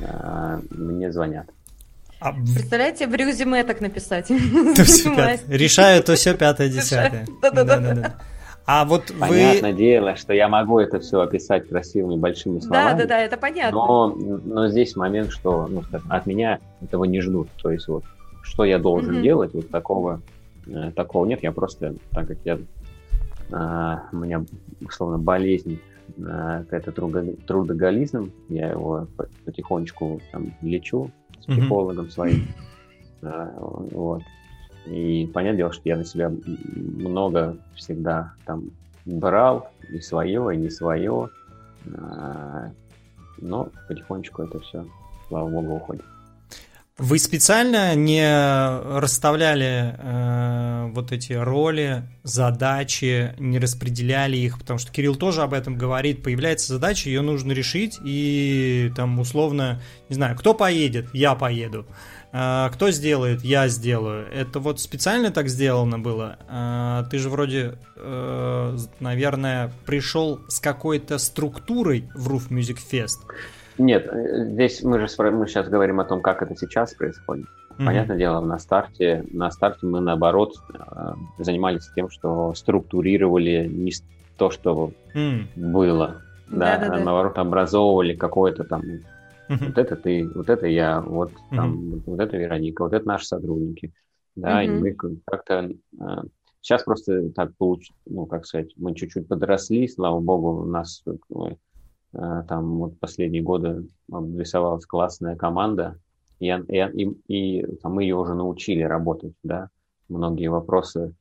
[0.00, 1.46] э, мне звонят.
[2.20, 2.32] А...
[2.32, 4.28] Представляете, в резюме так написать?
[4.28, 7.26] То все Решаю то все пятое, десятое.
[7.42, 8.16] Да-да-да.
[8.66, 9.78] А вот Понятное вы...
[9.78, 12.98] дело, что я могу это все описать красивыми большими словами.
[12.98, 13.78] Да, да, да, это понятно.
[13.78, 17.48] Но, но здесь момент, что ну, от меня этого не ждут.
[17.60, 18.04] То есть вот
[18.42, 19.22] что я должен mm-hmm.
[19.22, 20.20] делать, вот такого
[20.94, 22.58] такого нет, я просто, так как я,
[23.52, 24.44] а, у меня,
[24.80, 25.80] условно, болезнь,
[26.24, 29.06] а, это трудоголизм, я его
[29.44, 32.10] потихонечку там лечу с психологом mm-hmm.
[32.10, 32.46] своим,
[33.22, 34.22] а, вот.
[34.86, 36.32] И понятное дело, что я на себя
[36.74, 38.70] много всегда там
[39.04, 41.28] брал, и свое, и не свое,
[43.38, 44.86] но потихонечку это все,
[45.28, 46.04] слава богу, уходит.
[47.00, 48.22] Вы специально не
[49.00, 55.78] расставляли э, вот эти роли, задачи, не распределяли их, потому что Кирилл тоже об этом
[55.78, 56.22] говорит.
[56.22, 61.86] Появляется задача, ее нужно решить, и там условно, не знаю, кто поедет, я поеду.
[62.32, 64.26] Э, кто сделает, я сделаю.
[64.30, 66.36] Это вот специально так сделано было.
[66.50, 73.20] Э, ты же вроде, э, наверное, пришел с какой-то структурой в Roof Music Fest.
[73.80, 77.46] Нет, э, здесь мы же мы сейчас говорим о том, как это сейчас происходит.
[77.46, 77.86] Mm-hmm.
[77.86, 83.92] Понятное дело, на старте, на старте мы наоборот э, занимались тем, что структурировали не
[84.36, 85.44] то, что mm.
[85.56, 89.66] было, да, да, да, а наоборот образовывали какое-то там mm-hmm.
[89.66, 91.56] вот это ты, вот это я, вот mm-hmm.
[91.56, 93.94] там вот это Вероника, вот это наши сотрудники,
[94.36, 94.66] да, mm-hmm.
[94.66, 96.22] и мы как-то э,
[96.60, 101.02] сейчас просто так получилось, ну как сказать, мы чуть-чуть подросли, слава богу, у нас
[102.12, 105.98] там вот последние годы рисовалась классная команда,
[106.40, 109.68] и, и, и, и там мы ее уже научили работать, да.
[110.08, 111.14] Многие вопросы,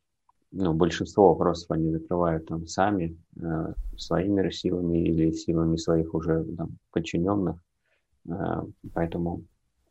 [0.51, 6.77] ну, большинство вопросов они закрывают там сами, э, своими силами или силами своих уже там,
[6.91, 7.61] подчиненных.
[8.27, 9.43] Э, поэтому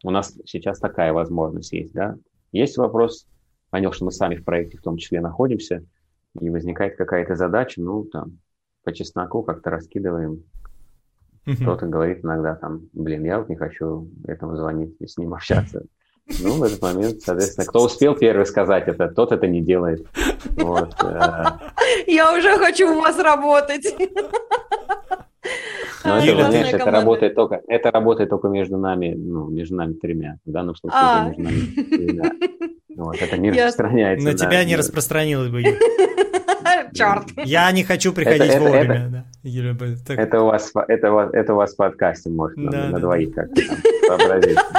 [0.02, 2.16] у нас сейчас такая возможность есть, да.
[2.50, 3.28] Есть вопрос,
[3.70, 5.84] понял, что мы сами в проекте в том числе находимся,
[6.40, 8.38] и возникает какая-то задача, ну, там,
[8.82, 10.42] по чесноку как-то раскидываем
[11.56, 15.82] кто-то говорит иногда там, блин, я вот не хочу этому звонить и с ним общаться.
[16.40, 20.06] Ну, в этот момент, соответственно, кто успел первый сказать это, тот это не делает.
[20.56, 20.94] Вот.
[21.02, 21.44] Э.
[22.06, 23.86] Я уже хочу у вас работать.
[26.08, 30.38] Но это, знаешь, это работает только, это работает только между нами, ну, между нами тремя.
[30.44, 31.28] В данном случае а.
[31.28, 32.32] между нами тремя.
[32.96, 34.26] Вот, это не распространяется.
[34.26, 35.62] На тебя не распространилось бы.
[36.94, 37.24] Черт.
[37.44, 39.24] Я не хочу приходить это, вовремя.
[39.44, 40.14] Это, да.
[40.14, 43.62] это, у вас, это, это у вас в подкасте можно да, на, да, двоих как-то.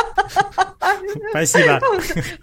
[1.29, 1.79] Спасибо.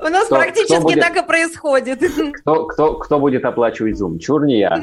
[0.01, 2.03] У нас кто, практически кто будет, так и происходит.
[2.40, 4.18] Кто, кто, кто будет оплачивать Zoom?
[4.18, 4.81] Чур не я.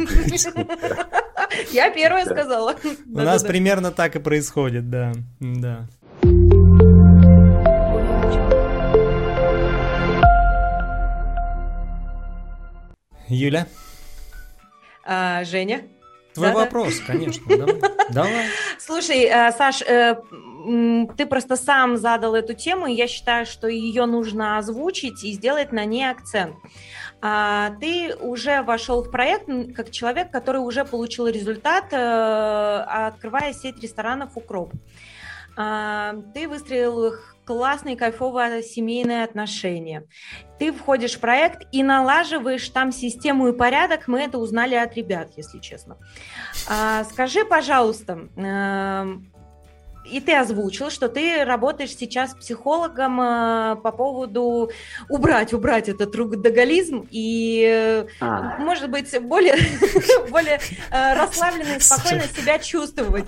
[1.71, 2.75] Я первая сказала.
[2.83, 5.13] У нас примерно так и происходит, да.
[5.39, 5.87] да.
[13.27, 13.67] Юля?
[15.05, 15.81] А, Женя?
[16.33, 17.13] Твой да, вопрос, да?
[17.13, 17.57] конечно.
[17.57, 17.81] Давай.
[18.09, 18.45] давай.
[18.79, 20.15] Слушай, э, Саш, э,
[21.15, 25.71] ты просто сам задал эту тему, и я считаю, что ее нужно озвучить и сделать
[25.71, 26.55] на ней акцент.
[27.25, 33.81] А, ты уже вошел в проект как человек, который уже получил результат, э, открывая сеть
[33.81, 34.73] ресторанов «Укроп».
[35.55, 40.05] А, ты выстроил их классные, кайфовые семейные отношения.
[40.59, 44.09] Ты входишь в проект и налаживаешь там систему и порядок.
[44.09, 45.97] Мы это узнали от ребят, если честно.
[46.69, 49.05] А, скажи, пожалуйста, э,
[50.05, 54.71] и ты озвучил, что ты работаешь сейчас психологом э, по поводу
[55.09, 58.57] убрать, убрать этот трудоголизм и, а.
[58.59, 59.55] может быть, более,
[60.29, 60.59] более
[60.91, 63.25] э, расслабленно и спокойно себя чувствовать.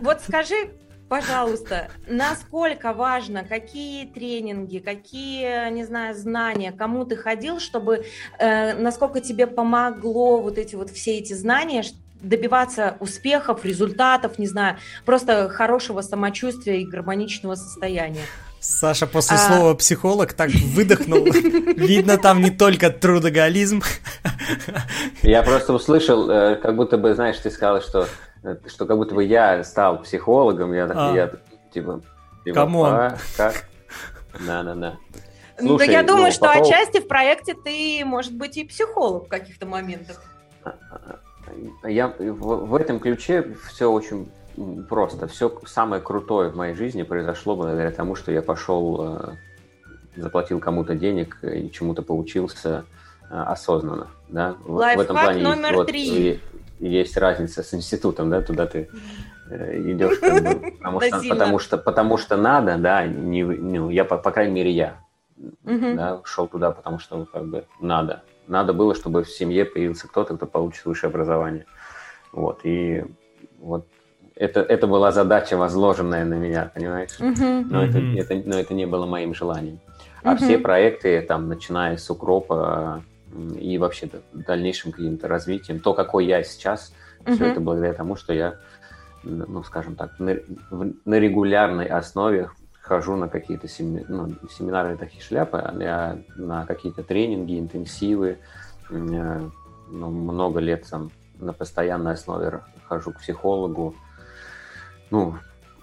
[0.00, 0.70] Вот скажи,
[1.08, 8.04] Пожалуйста, насколько важно, какие тренинги, какие, не знаю, знания, кому ты ходил, чтобы,
[8.38, 11.82] э, насколько тебе помогло вот эти вот все эти знания,
[12.20, 18.24] добиваться успехов, результатов, не знаю, просто хорошего самочувствия и гармоничного состояния.
[18.60, 19.38] Саша после а...
[19.38, 21.24] слова психолог так выдохнул.
[21.24, 23.82] Видно, там не только трудоголизм.
[25.22, 28.08] Я просто услышал, э, как будто бы, знаешь, ты сказала, что
[28.66, 31.14] что как будто бы я стал психологом, я, а.
[31.14, 31.32] я
[31.72, 32.00] типа,
[32.44, 32.92] типа come on.
[32.92, 33.64] А, как?
[34.40, 34.96] Да-да-да.
[35.60, 36.62] Ну, да я думаю, ну, что поводу...
[36.62, 40.22] отчасти в проекте ты, может быть, и психолог в каких-то моментах.
[41.84, 44.28] Я в, в этом ключе все очень
[44.88, 45.26] просто.
[45.28, 49.36] Все самое крутое в моей жизни произошло благодаря тому, что я пошел, э,
[50.16, 52.84] заплатил кому-то денег и чему-то поучился
[53.30, 54.08] э, осознанно.
[54.28, 54.56] Да?
[54.66, 56.32] Лайфхак в этом плане номер есть, три.
[56.32, 58.88] Вот, есть разница с институтом, да, туда ты
[59.50, 64.04] э, идешь, как бы, потому, что, потому, что, потому что надо, да, не, ну, я,
[64.04, 65.00] по, по крайней мере, я
[65.36, 65.94] угу.
[65.94, 68.22] да, шел туда, потому что, как бы, надо.
[68.48, 71.66] Надо было, чтобы в семье появился кто-то, кто получит высшее образование.
[72.32, 73.04] Вот, и
[73.58, 73.86] вот
[74.34, 77.18] это, это была задача, возложенная на меня, понимаешь?
[77.18, 77.66] Uh-huh.
[77.68, 77.84] Но.
[77.84, 79.80] Это, это, но это не было моим желанием.
[80.22, 80.36] А uh-huh.
[80.36, 83.02] все проекты, там, начиная с укропа,
[83.58, 85.80] и вообще дальнейшим каким-то развитием.
[85.80, 87.34] То, какой я сейчас, угу.
[87.34, 88.56] все это благодаря тому, что я,
[89.22, 90.36] ну, скажем так, на,
[91.04, 92.50] на регулярной основе
[92.88, 98.38] хожу на какие-то семинары, ну, семинары такие шляпы, а на какие-то тренинги, интенсивы.
[98.90, 99.50] Ну,
[100.10, 103.94] много лет там на постоянной основе хожу к психологу.
[105.10, 105.34] Ну,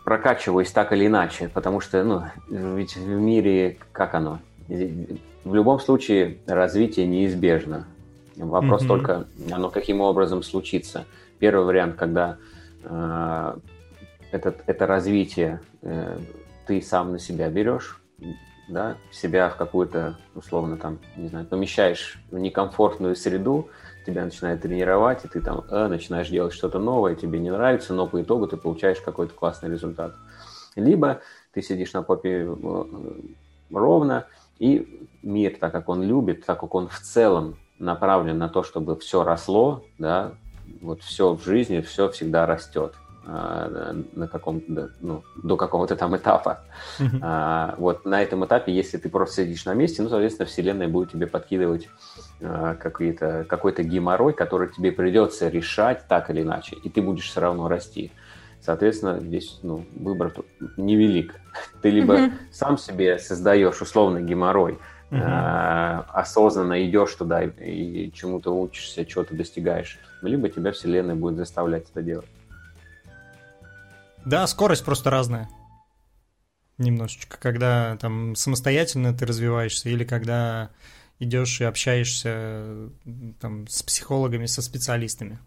[0.04, 4.40] прокачиваюсь так или иначе, потому что, ну, ведь в мире как оно?
[4.68, 7.86] В любом случае развитие неизбежно.
[8.36, 8.88] Вопрос mm-hmm.
[8.88, 11.06] только, оно каким образом случится.
[11.40, 12.38] Первый вариант, когда
[12.84, 13.58] э,
[14.32, 16.18] этот, это развитие э,
[16.66, 18.02] ты сам на себя берешь,
[18.68, 23.70] да, себя в какую-то, условно, там, не знаю, помещаешь в некомфортную среду,
[24.06, 28.08] тебя начинает тренировать, и ты там э, начинаешь делать что-то новое, тебе не нравится, но
[28.08, 30.14] по итогу ты получаешь какой-то классный результат.
[30.76, 31.22] Либо
[31.54, 32.96] ты сидишь на попе э,
[33.72, 34.28] ровно,
[34.60, 38.98] и мир, так как он любит, так как он в целом направлен на то, чтобы
[38.98, 40.34] все росло, да,
[40.82, 42.94] вот все в жизни, все всегда растет
[43.26, 46.62] на каком ну, до какого-то там этапа.
[47.22, 51.12] А, вот на этом этапе, если ты просто сидишь на месте, ну, соответственно, Вселенная будет
[51.12, 51.90] тебе подкидывать
[52.42, 57.42] а, какой-то, какой-то геморрой, который тебе придется решать так или иначе, и ты будешь все
[57.42, 58.12] равно расти.
[58.62, 60.34] Соответственно, здесь ну, выбор
[60.78, 61.36] невелик.
[61.84, 64.80] Ты либо сам себе создаешь условный геморрой,
[65.12, 71.86] э, осознанно идешь туда и, и чему-то учишься, чего-то достигаешь, либо тебя Вселенная будет заставлять
[71.92, 72.30] это делать.
[74.26, 75.50] Да, скорость просто разная.
[76.78, 80.72] Немножечко, когда там самостоятельно ты развиваешься, или когда
[81.20, 82.90] идешь и общаешься
[83.40, 85.40] там, с психологами, со специалистами.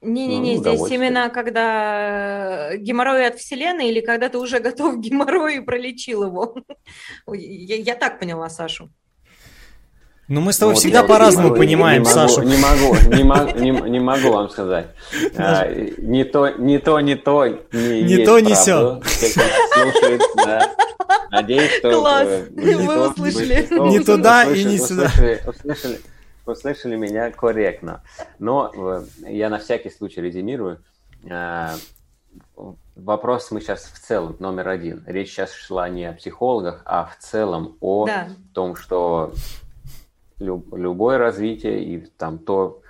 [0.00, 5.62] Не-не-не, ну, здесь именно когда геморрой от Вселенной или когда ты уже готов к геморрою
[5.62, 6.56] и пролечил его.
[7.32, 8.90] я, я так поняла Сашу.
[10.28, 12.42] Ну, мы с тобой вот всегда по-разному понимаем, не Сашу.
[12.42, 14.88] Не могу, не могу, не, не могу вам сказать.
[15.36, 15.66] А,
[15.98, 19.00] не то, не то, не то, не, не то, не все.
[19.04, 20.70] Слушает, да.
[21.30, 22.00] Надеюсь, что...
[22.00, 23.68] Класс, э, вы услышали.
[23.90, 25.10] Не туда и не сюда.
[25.46, 26.00] Услышали,
[26.44, 28.02] услышали меня корректно.
[28.38, 30.82] Но э, я на всякий случай резюмирую.
[31.24, 31.70] Э,
[32.96, 35.04] вопрос мы сейчас в целом, номер один.
[35.06, 38.28] Речь сейчас шла не о психологах, а в целом о да.
[38.52, 39.32] том, что
[40.38, 42.82] люб, любое развитие и там то,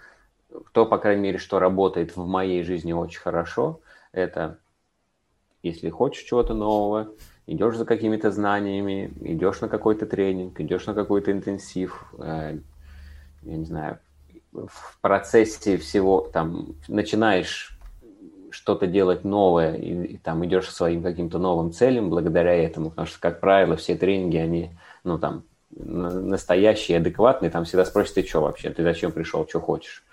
[0.72, 3.80] то, по крайней мере, что работает в моей жизни очень хорошо,
[4.12, 4.58] это
[5.62, 7.12] если хочешь чего-то нового,
[7.46, 12.58] идешь за какими-то знаниями, идешь на какой-то тренинг, идешь на какой-то интенсив, э,
[13.42, 13.98] я не знаю,
[14.52, 17.78] в процессе всего там начинаешь
[18.50, 23.20] что-то делать новое и, и там идешь своим каким-то новым целям благодаря этому, потому что,
[23.20, 24.70] как правило, все тренинги, они,
[25.04, 30.04] ну, там, настоящие, адекватные, там всегда спросят, ты что вообще, ты зачем пришел, что хочешь.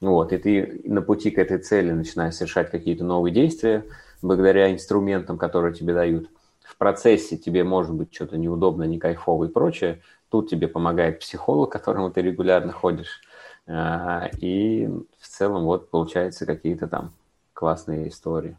[0.00, 3.84] Вот, и ты на пути к этой цели начинаешь совершать какие-то новые действия
[4.22, 6.28] благодаря инструментам, которые тебе дают.
[6.62, 10.00] В процессе тебе может быть что-то неудобно, не кайфово и прочее,
[10.34, 13.20] Тут тебе помогает психолог, к которому ты регулярно ходишь.
[13.68, 14.88] А, и
[15.20, 17.12] в целом вот получается какие-то там
[17.52, 18.56] классные истории.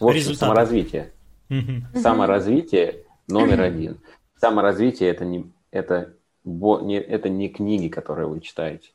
[0.00, 0.38] В общем, Результаты.
[0.38, 1.12] саморазвитие.
[1.50, 2.00] Угу.
[2.00, 3.98] Саморазвитие номер один.
[4.36, 6.14] Саморазвитие это не, это,
[6.44, 8.90] не, это не книги, которые вы читаете.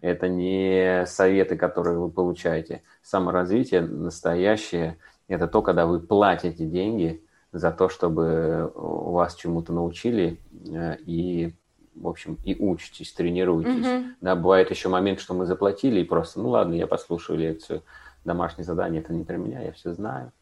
[0.00, 2.82] Это не советы, которые вы получаете.
[3.02, 7.22] Саморазвитие настоящее– это то, когда вы платите деньги
[7.52, 11.54] за то, чтобы вас чему-то научили э, и,
[11.94, 13.86] в общем, и учитесь, тренируетесь.
[13.86, 14.12] Mm-hmm.
[14.20, 17.82] Да, бывает еще момент, что мы заплатили и просто, ну ладно, я послушаю лекцию,
[18.24, 20.32] домашнее задание, это не для меня, я все знаю,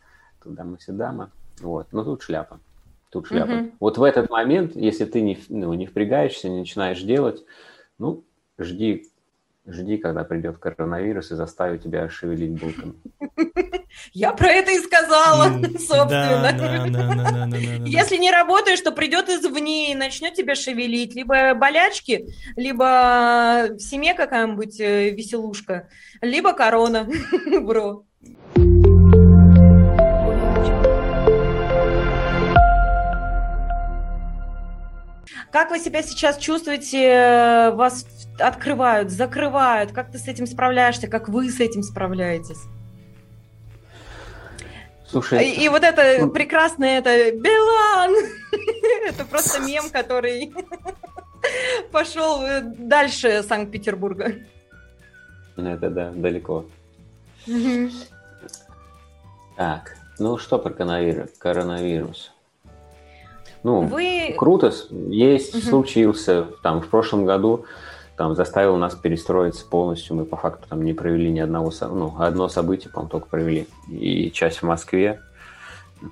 [0.43, 1.31] туда мы все дамы.
[1.61, 2.59] Вот, но тут шляпа.
[3.13, 3.51] Тут шляпа.
[3.51, 3.73] Mm-hmm.
[3.79, 7.45] Вот в этот момент, если ты не, ну, не впрягаешься, не начинаешь делать,
[7.99, 8.25] ну,
[8.59, 9.13] жди
[9.65, 12.95] Жди, когда придет коронавирус и заставит тебя шевелить булками.
[14.13, 17.49] Я про это и сказала, собственно.
[17.87, 21.15] Если не работаешь, то придет извне и начнет тебя шевелить.
[21.15, 25.89] Либо болячки, либо в семье какая-нибудь э, веселушка,
[26.21, 27.09] либо корона,
[27.63, 28.05] бро.
[35.53, 37.71] Как вы себя сейчас чувствуете?
[37.75, 38.07] Вас
[38.39, 39.93] открывают, закрывают.
[39.93, 41.09] Как ты с этим справляешься?
[41.09, 42.63] Как вы с этим справляетесь?
[45.07, 46.31] Слушай, и, и вот это ну...
[46.31, 48.15] прекрасное, это Билан!
[49.07, 50.55] это просто мем, который
[51.93, 52.41] пошел
[52.79, 54.37] дальше Санкт-Петербурга.
[55.59, 56.65] Это да, далеко.
[59.57, 62.33] Так, ну что про коронавирус?
[63.63, 64.35] Ну, Вы...
[64.37, 65.63] круто, есть, угу.
[65.63, 67.65] случился, там, в прошлом году,
[68.17, 72.49] там, заставил нас перестроиться полностью, мы по факту там не провели ни одного, ну, одно
[72.49, 75.21] событие, по-моему, только провели, и часть в Москве,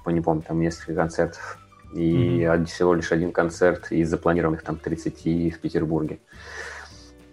[0.07, 1.59] не помню, там несколько концертов,
[1.93, 6.21] и mm всего лишь один концерт из запланированных там 30 в Петербурге.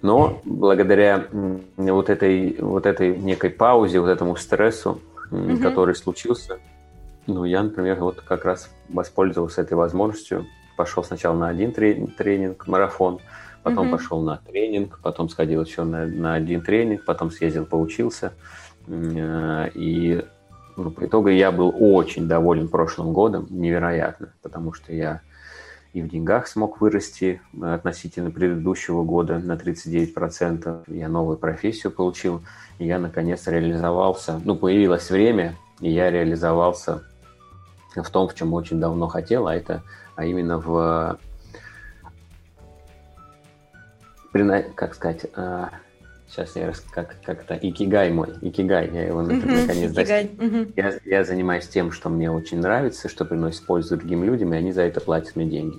[0.01, 1.25] Но благодаря
[1.75, 4.99] вот этой, вот этой некой паузе, вот этому стрессу,
[5.31, 5.61] mm-hmm.
[5.61, 6.59] который случился,
[7.27, 10.47] ну, я, например, вот как раз воспользовался этой возможностью.
[10.77, 13.19] Пошел сначала на один тренинг, тренинг марафон,
[13.63, 13.91] потом mm-hmm.
[13.91, 18.33] пошел на тренинг, потом сходил еще на, на один тренинг, потом съездил, поучился.
[18.87, 20.23] Э, и
[20.77, 25.21] ну, по итогу я был очень доволен прошлым годом, невероятно, потому что я
[25.93, 30.83] и в деньгах смог вырасти относительно предыдущего года на 39%.
[30.87, 32.43] Я новую профессию получил,
[32.77, 34.39] и я наконец реализовался.
[34.45, 37.03] Ну, появилось время, и я реализовался
[38.03, 39.83] в том, в чем очень давно хотел, а это,
[40.15, 41.17] а именно в,
[44.75, 45.25] как сказать,
[46.29, 46.83] Сейчас я рас...
[46.91, 50.31] как, как-то икигай мой, икигай, я его uh-huh, наконец достиг.
[50.33, 50.73] Uh-huh.
[50.75, 54.73] Я, я занимаюсь тем, что мне очень нравится, что приносит пользу другим людям, и они
[54.73, 55.77] за это платят мне деньги.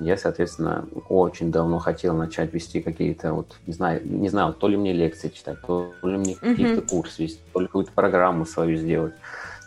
[0.00, 4.76] Я, соответственно, очень давно хотел начать вести какие-то, вот, не знаю, не знал, то ли
[4.76, 6.50] мне лекции читать, то ли мне uh-huh.
[6.50, 9.14] какие-то курсы вести, то ли какую-то программу свою сделать,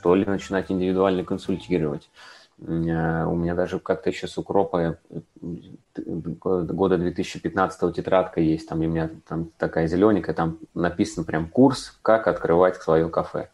[0.07, 2.09] то ли начинать индивидуально консультировать.
[2.61, 5.19] Э, у меня даже как-то еще с укропа э,
[5.97, 12.27] года 2015 тетрадка есть, там у меня там такая зелененькая, там написан прям курс, как
[12.27, 13.49] открывать свое кафе.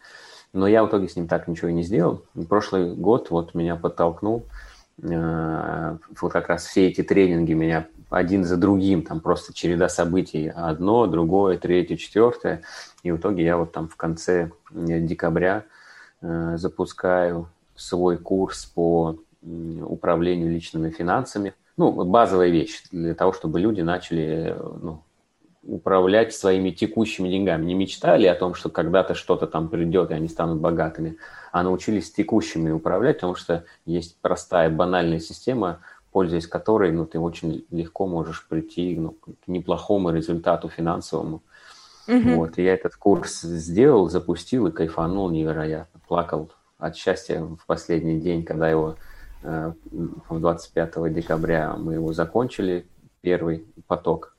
[0.54, 2.24] Но я в итоге с ним так ничего и не сделал.
[2.48, 4.46] Прошлый год вот меня подтолкнул,
[5.02, 10.52] э, вот как раз все эти тренинги меня один за другим, там просто череда событий,
[10.56, 12.62] одно, другое, третье, четвертое.
[13.02, 15.66] И в итоге я вот там в конце декабря
[16.24, 21.54] запускаю свой курс по управлению личными финансами.
[21.76, 25.02] Ну, базовая вещь для того, чтобы люди начали ну,
[25.64, 27.66] управлять своими текущими деньгами.
[27.66, 31.18] Не мечтали о том, что когда-то что-то там придет, и они станут богатыми,
[31.52, 35.80] а научились текущими управлять, потому что есть простая, банальная система,
[36.12, 41.42] пользуясь которой ну, ты очень легко можешь прийти ну, к неплохому результату финансовому.
[42.08, 42.36] Угу.
[42.36, 46.00] Вот, и я этот курс сделал, запустил и кайфанул невероятно.
[46.08, 48.98] Плакал от счастья в последний день, когда его
[50.30, 52.86] 25 э, декабря мы его закончили,
[53.22, 54.36] первый поток.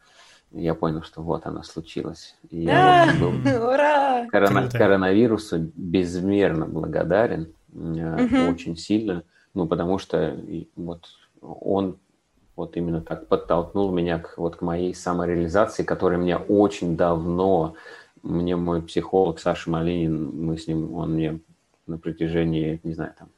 [0.50, 2.36] Я понял, что вот оно случилось.
[2.50, 3.30] И я был
[3.68, 4.26] Ура!
[4.30, 8.52] Корона, коронавирусу безмерно благодарен, угу.
[8.52, 10.38] очень сильно, ну, потому что
[10.76, 11.06] вот
[11.40, 11.98] он
[12.56, 17.74] вот именно так подтолкнул меня к, вот к моей самореализации, которая мне очень давно,
[18.22, 21.40] мне мой психолог Саша Малинин, мы с ним, он мне
[21.86, 23.28] на протяжении, не знаю, там,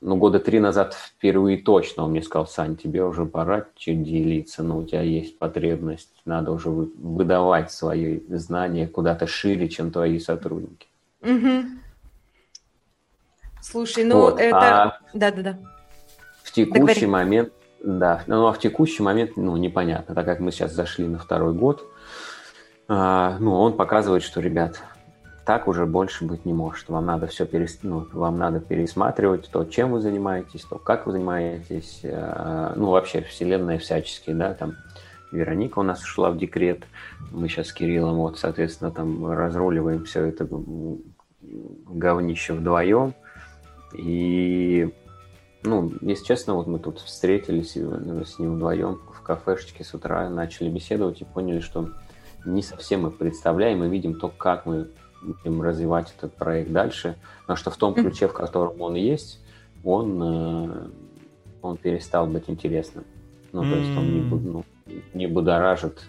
[0.00, 4.78] ну, года три назад впервые точно он мне сказал, Сань, тебе уже пора делиться, но
[4.78, 10.86] у тебя есть потребность, надо уже выдавать свои знания куда-то шире, чем твои сотрудники.
[11.22, 11.64] Угу.
[13.62, 14.40] Слушай, ну вот.
[14.40, 14.82] это...
[14.82, 15.58] А Да-да-да.
[16.42, 17.06] В текущий Договори.
[17.06, 17.52] момент,
[17.86, 21.54] да, ну а в текущий момент, ну, непонятно, так как мы сейчас зашли на второй
[21.54, 21.86] год,
[22.88, 24.82] а, ну, он показывает, что, ребят,
[25.44, 26.88] так уже больше быть не может.
[26.88, 27.78] Вам надо все перес...
[27.82, 32.00] ну, вам надо пересматривать то, чем вы занимаетесь, то, как вы занимаетесь.
[32.02, 34.74] Э, ну, вообще, вселенная всячески, да, там
[35.30, 36.82] Вероника у нас ушла в декрет,
[37.30, 40.48] мы сейчас с Кириллом, вот, соответственно, там разруливаем все это
[41.40, 43.14] говнище вдвоем.
[43.94, 44.92] И,
[45.66, 50.68] ну, если честно, вот мы тут встретились с ним вдвоем в кафешечке с утра, начали
[50.68, 51.90] беседовать и поняли, что
[52.44, 54.88] не совсем мы представляем и видим то, как мы
[55.22, 57.16] будем развивать этот проект дальше,
[57.48, 59.40] но что в том ключе, в котором он есть,
[59.84, 60.88] он, э,
[61.62, 63.04] он перестал быть интересным.
[63.52, 64.64] Ну, то есть он не, ну,
[65.14, 66.02] не будоражит.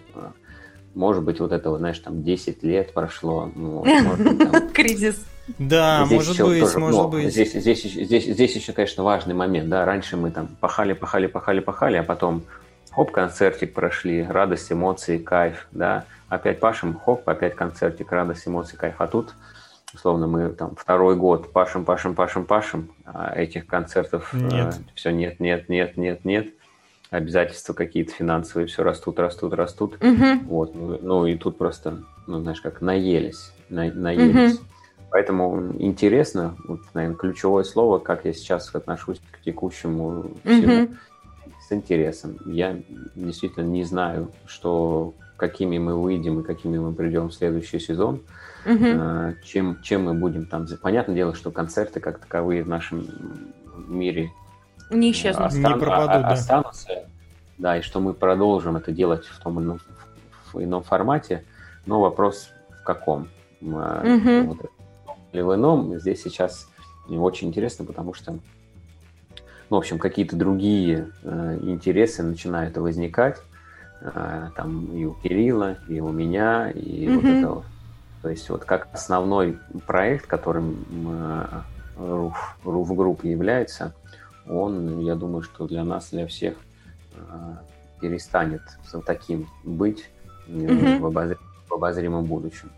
[0.93, 3.51] Может быть, вот этого, знаешь, там 10 лет прошло.
[3.55, 3.85] Ну,
[4.73, 5.25] Кризис.
[5.57, 7.31] Да, здесь может быть, тоже, может ну, быть.
[7.31, 9.69] Здесь, здесь, здесь, здесь еще, конечно, важный момент.
[9.69, 12.43] Да, раньше мы там пахали, пахали, пахали, пахали, а потом
[12.91, 18.95] хоп, концертик прошли, радость, эмоции, кайф, да опять пашем, хоп, опять концертик, радость, эмоции, кайф.
[18.99, 19.33] А тут,
[19.93, 24.75] условно, мы там второй год пашем, пашем, пашем, пашем, а этих концертов э, нет.
[24.75, 26.47] Э, все нет, нет, нет, нет, нет.
[27.09, 29.95] Обязательства какие-то финансовые все растут, растут, растут.
[30.03, 30.39] Угу.
[30.47, 34.55] Вот, ну, ну и тут просто, ну знаешь, как наелись, на, наелись.
[34.55, 34.63] Угу.
[35.09, 40.93] Поэтому интересно, вот, наверное, ключевое слово, как я сейчас отношусь к текущему всему, угу.
[41.67, 42.37] с интересом.
[42.45, 42.77] Я
[43.15, 48.21] действительно не знаю, что какими мы выйдем и какими мы придем в следующий сезон,
[48.65, 49.33] угу.
[49.43, 50.67] чем, чем мы будем там.
[50.81, 53.07] Понятное дело, что концерты как таковые в нашем
[53.87, 54.31] мире
[54.89, 55.73] не исчезнут, остан...
[55.73, 56.27] не пропадут, да.
[56.29, 56.89] останутся.
[57.57, 59.79] Да, и что мы продолжим это делать в том ином,
[60.53, 61.43] в ином формате,
[61.85, 62.49] но вопрос
[62.81, 63.29] в каком.
[63.61, 64.43] Угу.
[64.43, 64.76] Вот, или
[65.43, 65.99] в ином.
[65.99, 66.67] Здесь сейчас
[67.07, 68.39] мне очень интересно, потому что
[69.69, 73.37] ну, в общем, какие-то другие э, интересы начинают возникать.
[74.01, 77.15] А, там и у Кирилла, и у меня, и mm-hmm.
[77.15, 77.63] вот это
[78.21, 80.85] То есть вот как основной проект, которым
[81.97, 83.93] Roof, Roof Group является,
[84.47, 86.55] он, я думаю, что для нас, для всех
[87.99, 88.61] перестанет
[89.05, 90.09] таким быть
[90.47, 90.99] mm-hmm.
[90.99, 91.39] в, обозр...
[91.67, 92.71] в обозримом будущем.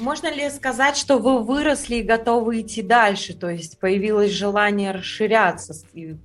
[0.00, 3.34] Можно ли сказать, что вы выросли и готовы идти дальше?
[3.34, 6.16] То есть появилось желание расширяться и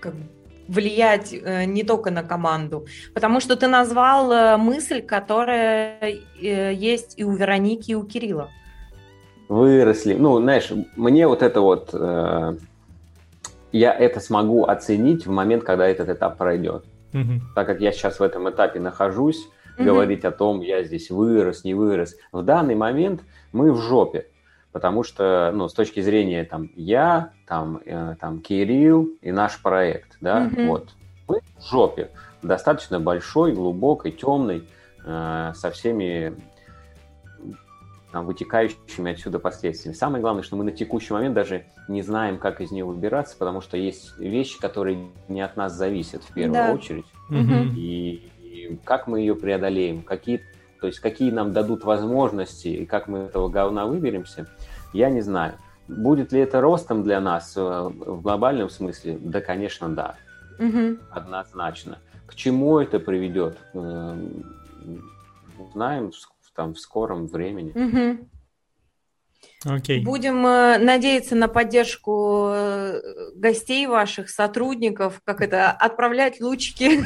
[0.00, 0.14] как,
[0.68, 2.86] влиять э, не только на команду?
[3.14, 8.50] Потому что ты назвал э, мысль, которая э, есть и у Вероники, и у Кирилла.
[9.48, 10.14] Выросли.
[10.14, 11.90] Ну, знаешь, мне вот это вот...
[11.92, 12.56] Э,
[13.72, 16.84] я это смогу оценить в момент, когда этот этап пройдет.
[17.12, 17.40] Угу.
[17.54, 19.48] Так как я сейчас в этом этапе нахожусь,
[19.78, 22.16] говорить о том, я здесь вырос, не вырос.
[22.32, 23.22] В данный момент
[23.52, 24.26] мы в жопе,
[24.72, 30.16] потому что, ну, с точки зрения там я, там, э, там Кирилл и наш проект,
[30.20, 30.90] да, вот,
[31.28, 32.10] мы в жопе,
[32.42, 34.68] достаточно большой, глубокой, темной,
[35.04, 36.34] э, со всеми
[38.14, 39.96] там, вытекающими отсюда последствиями.
[39.96, 43.60] Самое главное, что мы на текущий момент даже не знаем, как из нее выбираться, потому
[43.60, 46.72] что есть вещи, которые не от нас зависят в первую да.
[46.72, 47.06] очередь.
[47.28, 47.74] Угу.
[47.76, 48.30] И
[48.84, 50.42] как мы ее преодолеем, какие,
[50.80, 54.46] то есть какие нам дадут возможности и как мы этого говна выберемся,
[54.92, 55.54] я не знаю.
[55.86, 59.18] Будет ли это ростом для нас э, в глобальном смысле?
[59.20, 60.14] Да, конечно, да.
[60.58, 60.98] Угу.
[61.10, 61.98] Однозначно.
[62.26, 63.58] К чему это приведет?
[65.58, 66.10] Узнаем
[66.54, 68.28] там в скором времени.Угу.
[69.64, 70.02] Окей.
[70.02, 73.00] Будем э, надеяться на поддержку э,
[73.34, 77.04] гостей ваших, сотрудников, как это, отправлять лучики.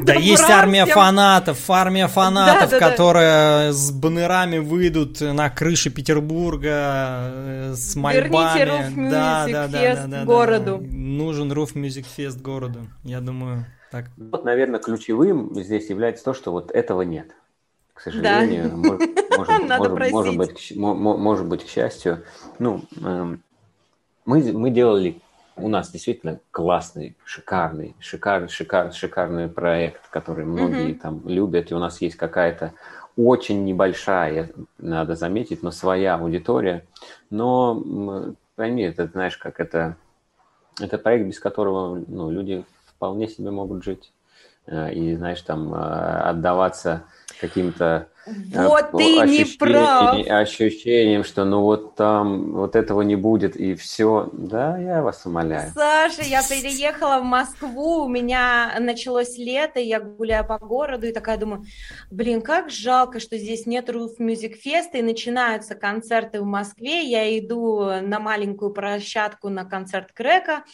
[0.02, 7.94] Да есть армия фанатов, армия фанатов, которые с баннерами выйдут на крыше Петербурга э, с
[7.96, 8.58] мольбами.
[8.58, 10.78] Верните Руф Music Fest городу.
[10.80, 13.66] Нужен Руф Music Fest городу, я думаю.
[13.90, 14.06] Так.
[14.16, 17.34] Вот, наверное, ключевым здесь является то, что вот этого нет
[18.00, 18.76] к сожалению, да.
[18.76, 19.00] может,
[19.36, 22.24] может, может, может, быть, может быть, к счастью.
[22.58, 23.42] Ну, эм,
[24.24, 25.20] мы, мы делали,
[25.56, 30.98] у нас действительно классный, шикарный, шикарный, шикарный, шикарный проект, который многие mm-hmm.
[30.98, 32.72] там любят, и у нас есть какая-то
[33.18, 34.48] очень небольшая,
[34.78, 36.86] надо заметить, но своя аудитория.
[37.28, 39.96] Но пойми, это знаешь, как это,
[40.80, 44.10] это проект, без которого ну, люди вполне себе могут жить.
[44.66, 47.04] Э, и, знаешь, там э, отдаваться
[47.40, 50.18] каким-то э, вот ты не прав.
[50.28, 54.28] ощущением, что ну вот там вот этого не будет и все.
[54.32, 55.72] Да, я вас умоляю.
[55.74, 61.38] Саша, я переехала в Москву, у меня началось лето, я гуляю по городу и такая
[61.38, 61.64] думаю,
[62.10, 67.38] блин, как жалко, что здесь нет Roof Music Fest, и начинаются концерты в Москве, я
[67.38, 70.64] иду на маленькую площадку на концерт Крека,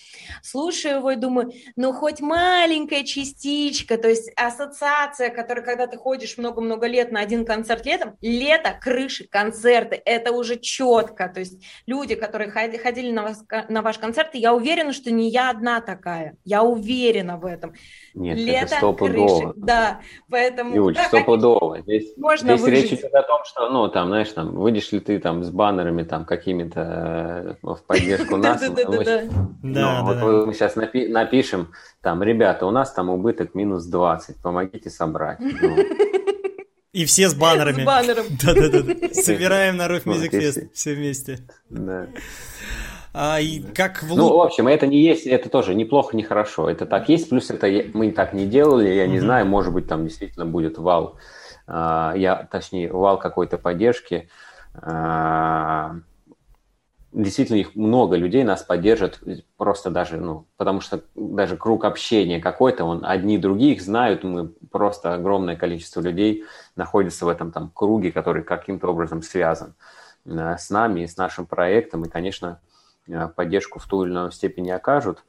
[0.43, 6.37] слушаю его и думаю, ну хоть маленькая частичка, то есть ассоциация, которая, когда ты ходишь
[6.57, 11.29] много-много лет на один концерт летом, лето, крыши, концерты, это уже четко.
[11.29, 15.51] То есть люди, которые ходили на, вас, на ваш концерт, я уверена, что не я
[15.51, 16.37] одна такая.
[16.45, 17.75] Я уверена в этом.
[18.15, 19.41] Нет, лето, это стопудово.
[19.41, 19.53] крыши.
[19.57, 20.01] Да,
[20.31, 20.75] поэтому...
[20.75, 21.81] Юль, да, стопудово.
[21.83, 25.19] Здесь, можно здесь речь идет о том, что, ну, там, знаешь, там, выйдешь ли ты
[25.19, 28.63] там с баннерами там какими-то э, в поддержку нас.
[29.63, 31.69] Да, Вот мы сейчас напишем,
[32.03, 35.39] там, ребята, у нас там убыток минус 20, помогите собрать.
[35.67, 35.75] Ну.
[36.97, 37.83] И все с баннерами.
[37.83, 38.25] С баннером.
[38.43, 39.13] Да-да-да.
[39.13, 41.41] Собираем на Rough Music Fest все вместе.
[41.69, 42.07] Да.
[43.13, 44.17] А, и как в...
[44.17, 46.71] Ну, в общем, это не есть, это тоже неплохо, не хорошо.
[46.71, 50.05] Это так есть, плюс это мы так не делали, я не знаю, может быть, там
[50.05, 51.19] действительно будет вал,
[51.67, 54.31] а, я, точнее, вал какой-то поддержки.
[57.17, 59.21] Действительно их много людей нас поддержат
[59.57, 65.15] просто даже, ну, потому что даже круг общения какой-то, он одни других знают, мы просто
[65.15, 66.45] огромное количество людей
[66.77, 69.75] находится в этом там круге, который каким-то образом связан
[70.27, 72.61] э, с нами с нашим проектом, и, конечно,
[73.09, 75.25] э, поддержку в ту или иную степени окажут.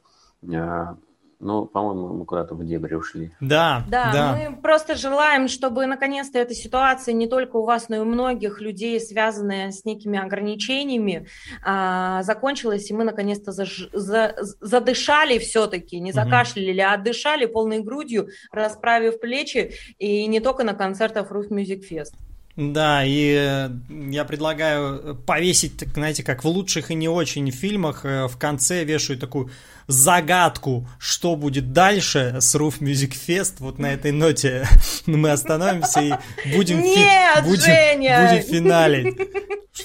[1.40, 3.32] Ну, по-моему, мы куда-то в дебри ушли.
[3.40, 4.36] Да, да, да.
[4.36, 8.60] Мы просто желаем, чтобы наконец-то эта ситуация не только у вас, но и у многих
[8.60, 11.28] людей, связанная с некими ограничениями,
[11.64, 13.88] а, закончилась, и мы наконец-то заж...
[13.92, 14.34] за...
[14.60, 16.90] задышали все-таки, не закашляли, угу.
[16.90, 22.14] а отдышали полной грудью, расправив плечи, и не только на концертах Roof Music Fest.
[22.58, 23.70] Да, и э,
[24.10, 29.16] я предлагаю повесить, знаете, как в лучших и не очень фильмах, э, в конце вешаю
[29.16, 29.52] такую
[29.86, 33.54] загадку, что будет дальше с Roof Music Fest.
[33.60, 34.66] Вот на этой ноте
[35.06, 36.12] мы остановимся и
[36.56, 38.28] будем, Нет, фи- будем, Женя!
[38.28, 39.16] будем финалить.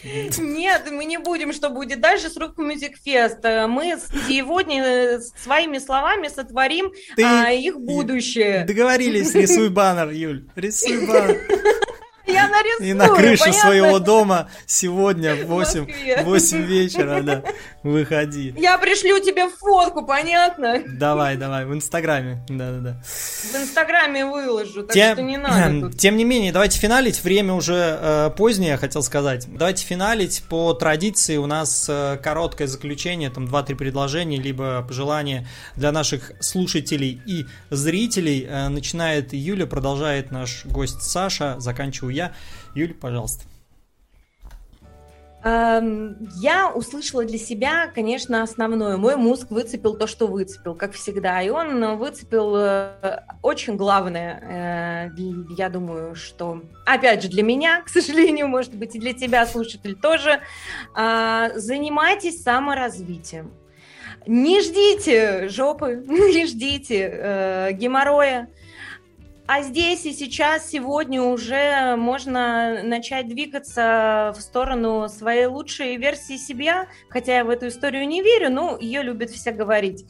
[0.39, 3.67] Нет, мы не будем, что будет дальше с Roof Music Fest.
[3.67, 7.23] Мы сегодня э, своими словами сотворим Ты...
[7.23, 8.65] а, их будущее.
[8.65, 11.37] Договорились, рисуй баннер, Юль, рисуй баннер.
[12.25, 13.61] Я нарисую, И на крышу понятно?
[13.61, 17.43] своего дома сегодня в 8, 8 вечера, да,
[17.83, 18.53] выходи.
[18.57, 20.81] Я пришлю тебе фотку, понятно?
[20.87, 23.01] Давай, давай, в Инстаграме, да-да-да.
[23.03, 25.97] В Инстаграме выложу, так Тем, что не надо тут.
[25.99, 27.21] тем не менее, давайте финалить.
[27.23, 29.45] Время уже э, позднее, я хотел сказать.
[29.47, 30.43] Давайте финалить.
[30.49, 35.45] По традиции у нас э, короткое заключение, там 2-3 предложения, либо пожелания
[35.75, 38.47] для наших слушателей и зрителей.
[38.49, 42.33] Э, начинает Юля, продолжает наш гость Саша, заканчиваю я.
[42.75, 43.43] Юля, пожалуйста.
[45.43, 48.95] Эм, Я услышала для себя, конечно, основное.
[48.95, 51.41] Мой мозг выцепил то, что выцепил, как всегда.
[51.41, 55.09] И он выцепил э, очень главное.
[55.09, 59.45] Э, Я думаю, что, опять же, для меня, к сожалению, может быть, и для тебя,
[59.45, 60.39] слушатель, тоже.
[60.95, 63.51] А, Занимайтесь саморазвитием.
[64.25, 68.47] Не ждите жопы, не ждите э, геморроя.
[69.45, 76.87] А здесь и сейчас, сегодня уже можно начать двигаться в сторону своей лучшей версии себя,
[77.09, 80.05] хотя я в эту историю не верю, но ее любят все говорить.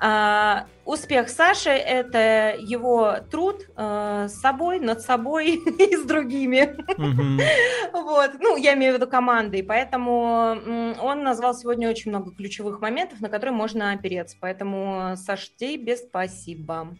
[0.00, 6.76] А, успех Саши– это его труд э, с собой, над собой и с другими.
[6.96, 7.40] Мгм.
[7.92, 13.20] Вот, ну, я имею в виду командой, поэтому он назвал сегодня очень много ключевых моментов,
[13.20, 14.36] на которые можно опереться.
[14.40, 16.96] Поэтому, Саш, тебе спасибо.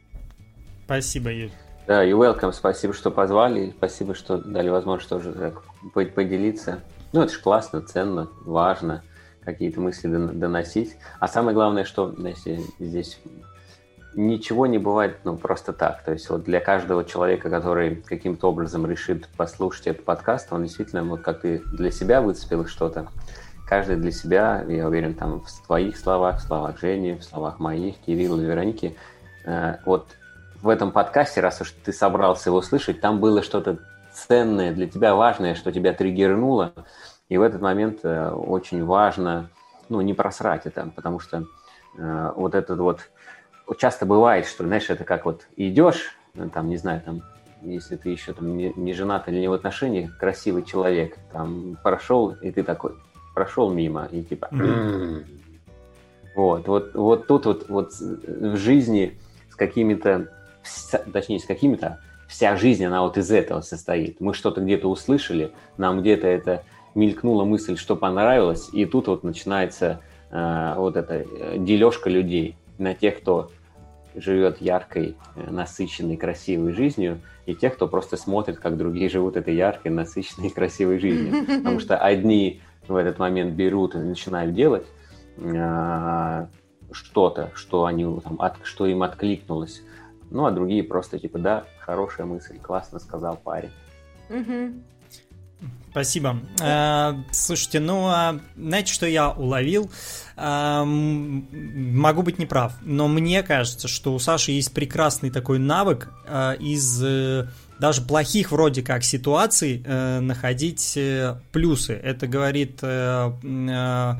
[0.87, 1.53] Спасибо, Юль.
[1.89, 5.55] Да, и welcome, спасибо, что позвали, спасибо, что дали возможность тоже
[5.95, 6.80] поделиться.
[7.14, 9.03] Ну, это же классно, ценно, важно
[9.43, 10.99] какие-то мысли дон- доносить.
[11.18, 13.18] А самое главное, что знаете, здесь
[14.14, 16.03] ничего не бывает ну, просто так.
[16.03, 21.05] То есть вот для каждого человека, который каким-то образом решит послушать этот подкаст, он действительно,
[21.05, 23.09] вот как ты для себя выцепил что-то,
[23.66, 27.97] каждый для себя, я уверен, там в твоих словах, в словах Жени, в словах моих,
[28.05, 28.95] Кирилла, Вероники,
[29.47, 30.09] э, вот
[30.63, 33.79] в этом подкасте, раз уж ты собрался его слышать, там было что-то
[34.13, 36.73] ценное, для тебя важное, что тебя триггернуло,
[37.29, 39.51] и в этот момент э, очень важно,
[39.89, 41.45] ну, не просрать это, потому что
[41.97, 43.01] э, вот этот вот,
[43.77, 47.23] часто бывает, что, знаешь, это как вот идешь, ну, там, не знаю, там,
[47.63, 52.31] если ты еще там не, не женат или не в отношениях, красивый человек, там, прошел,
[52.41, 52.95] и ты такой,
[53.35, 55.25] прошел мимо, и типа, Мгм.
[56.35, 59.19] вот, вот, вот тут вот, вот в жизни
[59.51, 60.29] с какими-то,
[60.69, 64.21] вся- точнее, с какими-то, вся жизнь, она вот из этого состоит.
[64.21, 66.62] Мы что-то где-то услышали, нам где-то это
[66.95, 70.01] мелькнула мысль, что понравилось, и тут вот начинается
[70.31, 73.51] э, вот эта э, дележка людей на тех, кто
[74.14, 79.55] живет яркой, э, насыщенной, красивой жизнью, и тех, кто просто смотрит, как другие живут этой
[79.55, 81.47] яркой, насыщенной, красивой жизнью.
[81.47, 84.87] Потому что одни в этот момент берут и начинают делать
[85.37, 86.47] э,
[86.93, 89.83] что-то, что, они, там, от- что им откликнулось.
[90.31, 93.70] Ну, а другие просто типа, да, хорошая мысль, классно сказал парень.
[94.29, 94.83] Мгм.
[95.91, 96.39] Спасибо.
[96.61, 99.91] Э, Слушайте, ну, а знаете, что я уловил?
[100.37, 101.49] Эм,
[101.99, 107.03] Могу быть неправ, но мне кажется, что у Саши есть прекрасный такой навык э, из
[107.03, 107.49] э,
[107.81, 111.95] даже плохих вроде как ситуаций э, находить э, плюсы.
[111.95, 114.12] Это говорит э, э,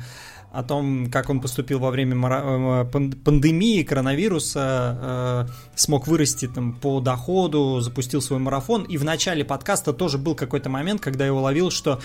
[0.51, 6.73] о том, как он поступил во время э, пан- пандемии, коронавируса, э, смог вырасти там
[6.73, 8.83] по доходу, запустил свой марафон.
[8.83, 11.99] И в начале подкаста тоже был какой-то момент, когда я уловил, что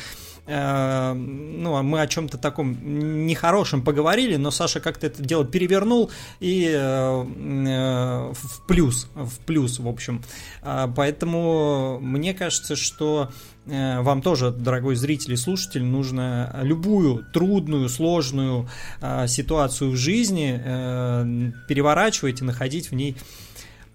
[0.46, 6.76] ну, мы о чем-то таком нехорошем поговорили, но Саша как-то это дело перевернул и э,
[6.76, 10.22] э, в плюс, в плюс, в общем.
[10.62, 13.30] А, Поэтому мне кажется, что
[13.66, 18.68] э, вам тоже, дорогой зритель и слушатель, нужно любую трудную, сложную
[19.00, 20.54] э, ситуацию в жизни
[21.68, 23.16] переворачивать и находить в ней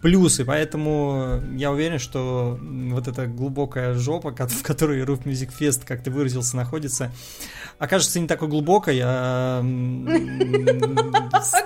[0.02, 6.04] плюсы, поэтому я уверен, что вот эта глубокая жопа, в которой Roof Music Fest, как
[6.04, 7.12] ты выразился, находится,
[7.78, 9.62] окажется не такой глубокой, а...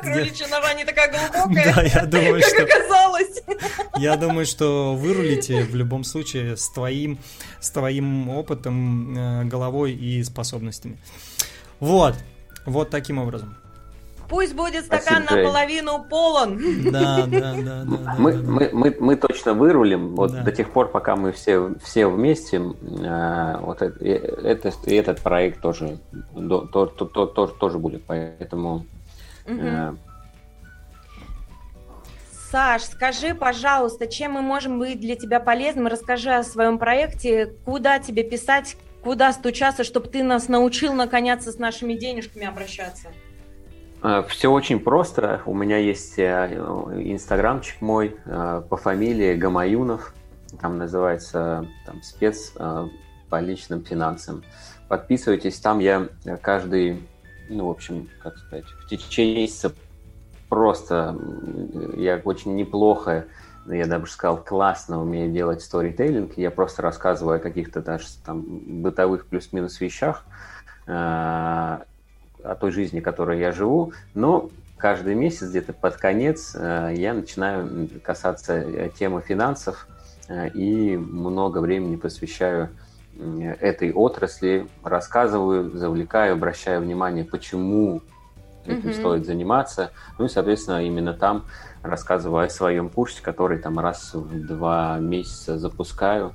[0.02, 2.64] Кроличья нора не такая глубокая, Да, я думаю, как что...
[2.64, 3.42] оказалось.
[3.98, 7.20] Я думаю, что вырулите в любом случае с твоим,
[7.60, 10.98] с твоим опытом, э, головой и способностями.
[11.80, 12.16] Вот,
[12.66, 13.56] вот таким образом.
[14.30, 16.60] Пусть будет стакан Спасибо, наполовину полон.
[16.92, 18.16] Да, да, да, да.
[18.18, 18.44] Мы, да, да.
[18.50, 20.44] мы, мы, мы точно вырулим, вот Да.
[20.44, 25.22] до тех пор, пока мы все, все вместе, э, вот это, э, это- и этот
[25.22, 26.00] проект тоже,
[26.34, 28.86] до- то- то- то- то- тоже будет, поэтому
[29.46, 29.94] э,
[32.52, 35.88] Саш, скажи, пожалуйста, чем мы можем быть для тебя полезным?
[35.88, 41.58] Расскажи о своем проекте, куда тебе писать, куда стучаться, чтобы ты нас научил наконец с
[41.58, 43.08] нашими денежками обращаться.
[44.28, 45.42] Все очень просто.
[45.46, 46.54] У меня есть э,
[47.06, 50.14] инстаграмчик мой э, по фамилии Гамаюнов.
[50.60, 52.88] там называется там, спец э,
[53.30, 54.44] по личным финансам.
[54.90, 56.10] Подписывайтесь, там я
[56.42, 57.08] каждый,
[57.50, 59.74] ну, в общем, как сказать, в течение месяца
[60.50, 61.18] просто,
[61.96, 63.26] я очень неплохо,
[63.66, 68.44] я даже сказал, классно умею делать сторителлинг, я просто рассказываю о каких-то даже там
[68.82, 70.26] бытовых плюс-минус вещах,
[70.88, 71.80] э,
[72.44, 74.50] о той жизни, которой я живу, но
[74.84, 79.88] каждый месяц, где-то под конец, э, я начинаю касаться э, темы финансов
[80.28, 82.70] э, и много времени посвящаю
[83.62, 88.02] этой отрасли, рассказываю, завлекаю, обращаю внимание, почему
[88.66, 88.94] этим mm-hmm.
[88.94, 89.92] стоит заниматься.
[90.18, 91.46] Ну и, соответственно, именно там
[91.82, 96.34] рассказываю о своем курсе, который там раз в два месяца запускаю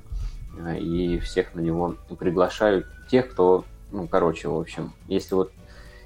[0.79, 2.85] и всех на него приглашаю.
[3.11, 5.51] Тех, кто, ну, короче, в общем, если вот,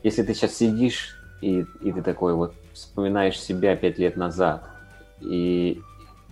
[0.03, 4.69] если ты сейчас сидишь и, и ты такой вот вспоминаешь себя пять лет назад,
[5.21, 5.81] и,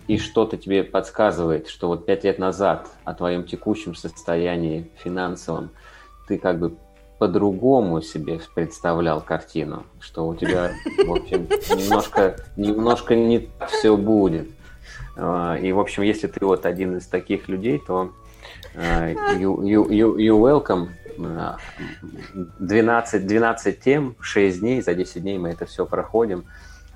[0.06, 5.70] и что-то тебе подсказывает, что вот пять лет назад о твоем текущем состоянии финансовом
[6.28, 6.76] ты как бы
[7.18, 10.72] по-другому себе представлял картину, что у тебя,
[11.06, 11.46] в общем,
[11.76, 14.48] немножко, немножко не все будет.
[15.16, 18.12] А, и, в общем, если ты вот один из таких людей, то
[18.74, 20.88] а, you, you, you, you welcome.
[21.16, 26.44] 12, 12 тем, 6 дней, за 10 дней мы это все проходим,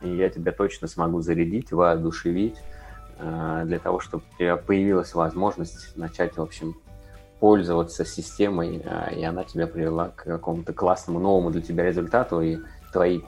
[0.03, 2.57] и я тебя точно смогу зарядить, воодушевить,
[3.19, 6.77] э, для того, чтобы у тебя появилась возможность начать, в общем,
[7.41, 12.59] пользоваться системой, э, и она тебя привела к какому-то классному новому для тебя результату, и
[12.93, 13.23] твои,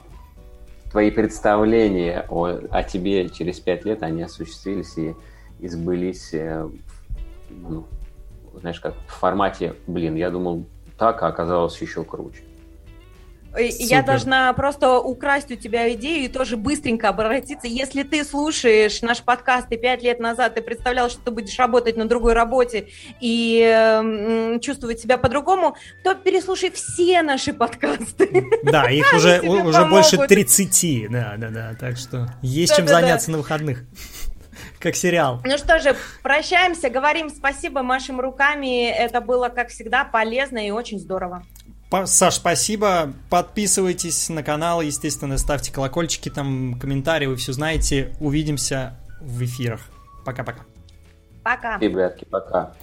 [0.91, 5.15] твои представления о, о тебе через 5 лет, они осуществились и,
[5.59, 6.69] и сбылись э,
[7.49, 7.85] ну,
[8.59, 10.65] знаешь, как в формате, блин, я думал,
[10.99, 12.43] так, а оказалось еще круче.
[13.57, 17.67] Я должна просто украсть у тебя идею и тоже быстренько обратиться.
[17.67, 21.97] Если ты слушаешь наш подкаст и пять лет назад ты представлял, что ты будешь работать
[21.97, 22.89] на другой работе
[23.19, 28.45] и э, чувствовать себя по-другому, то переслушай все наши подкасты.
[28.63, 31.11] Да, их уже, уже больше 30.
[31.11, 31.75] Да, да, да.
[31.79, 33.83] Так что есть чем заняться на выходных.
[34.79, 35.41] Как сериал.
[35.43, 38.89] Ну что же, прощаемся, говорим спасибо машем руками.
[38.89, 41.43] Это было, как всегда, полезно и очень здорово.
[42.05, 43.13] Саш, спасибо.
[43.29, 48.15] Подписывайтесь на канал, естественно, ставьте колокольчики, там комментарии, вы все знаете.
[48.19, 49.81] Увидимся в эфирах.
[50.23, 50.61] Пока-пока.
[51.43, 51.77] Пока.
[51.79, 52.73] Ребятки, пока.